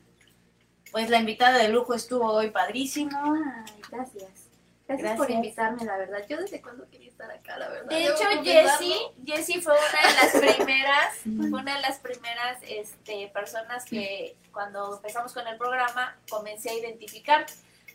[0.91, 3.35] Pues la invitada de lujo estuvo hoy padrísimo.
[3.65, 4.44] Ay, gracias.
[4.87, 6.19] Gracias, por invitarme, la verdad.
[6.29, 7.89] Yo desde cuando quería estar acá, la verdad.
[7.89, 8.23] De hecho.
[8.43, 11.15] Jessie, Jessie fue una de las primeras,
[11.49, 16.73] fue una de las primeras este, personas que cuando empezamos con el programa comencé a
[16.73, 17.45] identificar.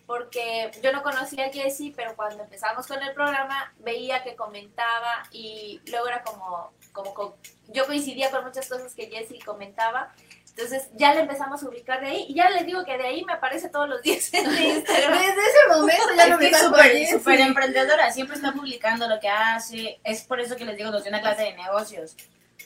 [0.06, 5.22] Porque yo no conocía a Jessie, pero cuando empezamos con el programa veía que comentaba
[5.30, 7.36] y luego era como, como co-
[7.68, 10.12] yo coincidía con muchas cosas que Jessie comentaba.
[10.50, 13.24] Entonces ya le empezamos a ubicar de ahí y ya les digo que de ahí
[13.24, 15.12] me aparece todos los días en Instagram.
[15.18, 19.28] Desde ese momento ya no Es me súper súper emprendedora, siempre está publicando lo que
[19.28, 20.00] hace.
[20.04, 22.16] Es por eso que les digo, los de una clase de negocios.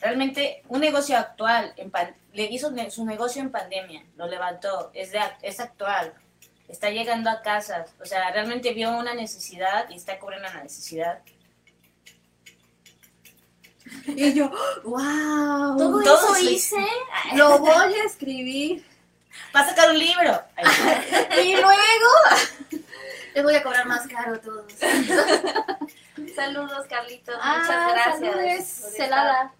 [0.01, 4.91] Realmente, un negocio actual, en pan- le hizo ne- su negocio en pandemia, lo levantó,
[4.93, 6.13] es, de, es actual,
[6.67, 7.91] está llegando a casas.
[8.01, 11.19] O sea, realmente vio una necesidad y está cubriendo una necesidad.
[14.07, 14.49] Y yo,
[14.83, 15.77] wow.
[15.77, 16.87] Todo, Todo eso hice.
[17.35, 18.85] Lo voy a escribir.
[19.55, 20.41] Va a sacar un libro.
[21.43, 21.71] Y luego
[23.33, 24.65] les voy a cobrar más caro a todos.
[26.35, 27.35] Saludos, Carlitos.
[27.41, 28.19] Ah, Muchas gracias.
[28.19, 29.53] saludes, por Celada.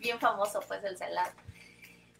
[0.00, 1.32] Bien famoso, pues, el celada.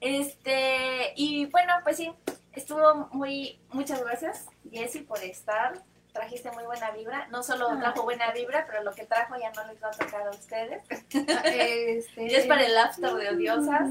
[0.01, 2.13] Este, y bueno, pues sí,
[2.53, 5.83] estuvo muy, muchas gracias, Jessy, por estar.
[6.17, 7.27] Trajiste muy buena vibra.
[7.29, 7.79] No solo Ah.
[7.79, 10.83] trajo buena vibra, pero lo que trajo ya no les va a tocar a ustedes.
[10.91, 12.23] Este...
[12.27, 13.91] Y es para el after de odiosas.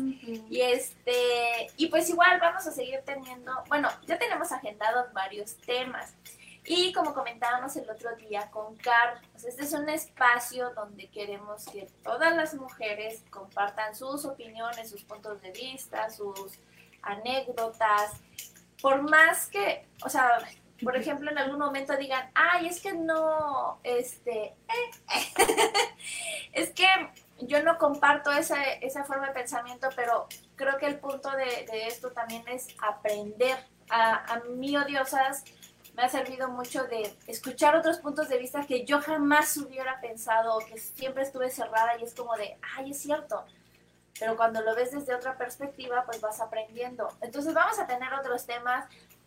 [0.50, 6.14] Y este, y pues igual vamos a seguir teniendo, bueno, ya tenemos agendados varios temas.
[6.68, 11.64] Y como comentábamos el otro día con Car, pues este es un espacio donde queremos
[11.66, 16.58] que todas las mujeres compartan sus opiniones, sus puntos de vista, sus
[17.04, 18.14] anécdotas.
[18.82, 20.40] Por más que, o sea,
[20.84, 24.56] por ejemplo, en algún momento digan, ay, es que no, este,
[26.54, 26.88] es que
[27.40, 31.88] yo no comparto esa, esa forma de pensamiento, pero creo que el punto de, de
[31.88, 33.58] esto también es aprender.
[33.90, 35.44] A, a mí, odiosas,
[35.96, 40.58] me ha servido mucho de escuchar otros puntos de vista que yo jamás hubiera pensado,
[40.58, 43.46] o que siempre estuve cerrada y es como de, ay, es cierto.
[44.20, 47.10] Pero cuando lo ves desde otra perspectiva, pues vas aprendiendo.
[47.22, 48.86] Entonces vamos a tener otros temas.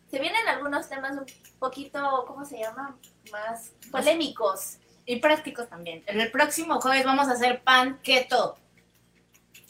[0.09, 1.25] Se vienen algunos temas un
[1.59, 2.97] poquito, ¿cómo se llama?
[3.31, 4.77] Más polémicos.
[5.05, 6.03] Y prácticos también.
[6.07, 8.57] El próximo jueves vamos a hacer pan keto.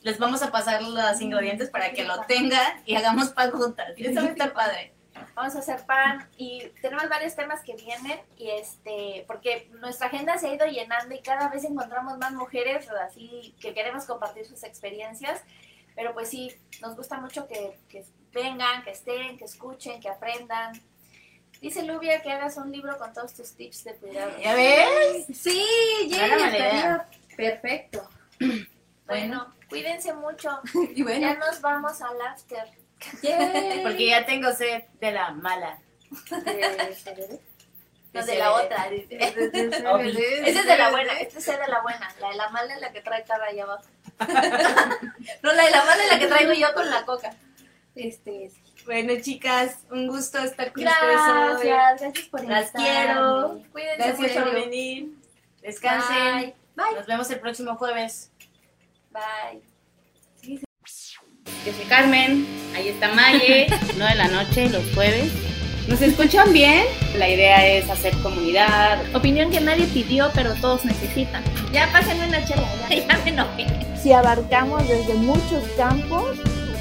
[0.01, 3.93] Les vamos a pasar los ingredientes para que lo tengan y hagamos pan juntas.
[3.97, 4.93] Eso va a estar padre.
[5.35, 10.37] Vamos a hacer pan y tenemos varios temas que vienen y este, porque nuestra agenda
[10.37, 14.63] se ha ido llenando y cada vez encontramos más mujeres así que queremos compartir sus
[14.63, 15.41] experiencias,
[15.95, 20.73] pero pues sí, nos gusta mucho que, que vengan, que estén, que escuchen, que aprendan.
[21.61, 24.31] Dice Lubia que hagas un libro con todos tus tips de cuidado.
[24.41, 25.25] ¿Ya ves?
[25.33, 25.65] Sí,
[26.07, 28.09] ya perfecto.
[29.05, 30.61] Bueno, cuídense mucho.
[30.95, 32.63] Y bueno, Ya nos vamos al after.
[33.23, 33.81] Yay.
[33.81, 35.79] Porque ya tengo sed de la mala.
[38.11, 38.89] No, de la otra.
[38.89, 39.17] dice.
[39.19, 42.15] Esa es de la buena, esta es de la buena.
[42.19, 43.83] La de la mala es la que trae cara ahí abajo.
[45.43, 47.35] no, la de la mala es la que traigo yo con la coca.
[47.99, 48.51] Este.
[48.85, 51.67] Bueno, chicas, un gusto estar con ustedes hoy.
[51.67, 52.87] Gracias, gracias por Las invitarme.
[52.87, 53.61] quiero.
[53.71, 55.09] Cuídense Gracias por venir.
[55.61, 56.35] Descansen.
[56.35, 56.53] Bye.
[56.75, 56.95] Bye.
[56.95, 58.31] Nos vemos el próximo jueves.
[59.11, 59.61] Bye.
[61.65, 65.29] Yo soy Carmen, ahí está Maye, 9 de la noche, los jueves.
[65.89, 66.85] ¿Nos escuchan bien?
[67.17, 68.99] La idea es hacer comunidad.
[69.15, 71.43] Opinión que nadie pidió, pero todos necesitan.
[71.73, 73.65] Ya pásenme una chela, ya, ya me enojé.
[74.01, 76.37] Si abarcamos desde muchos campos,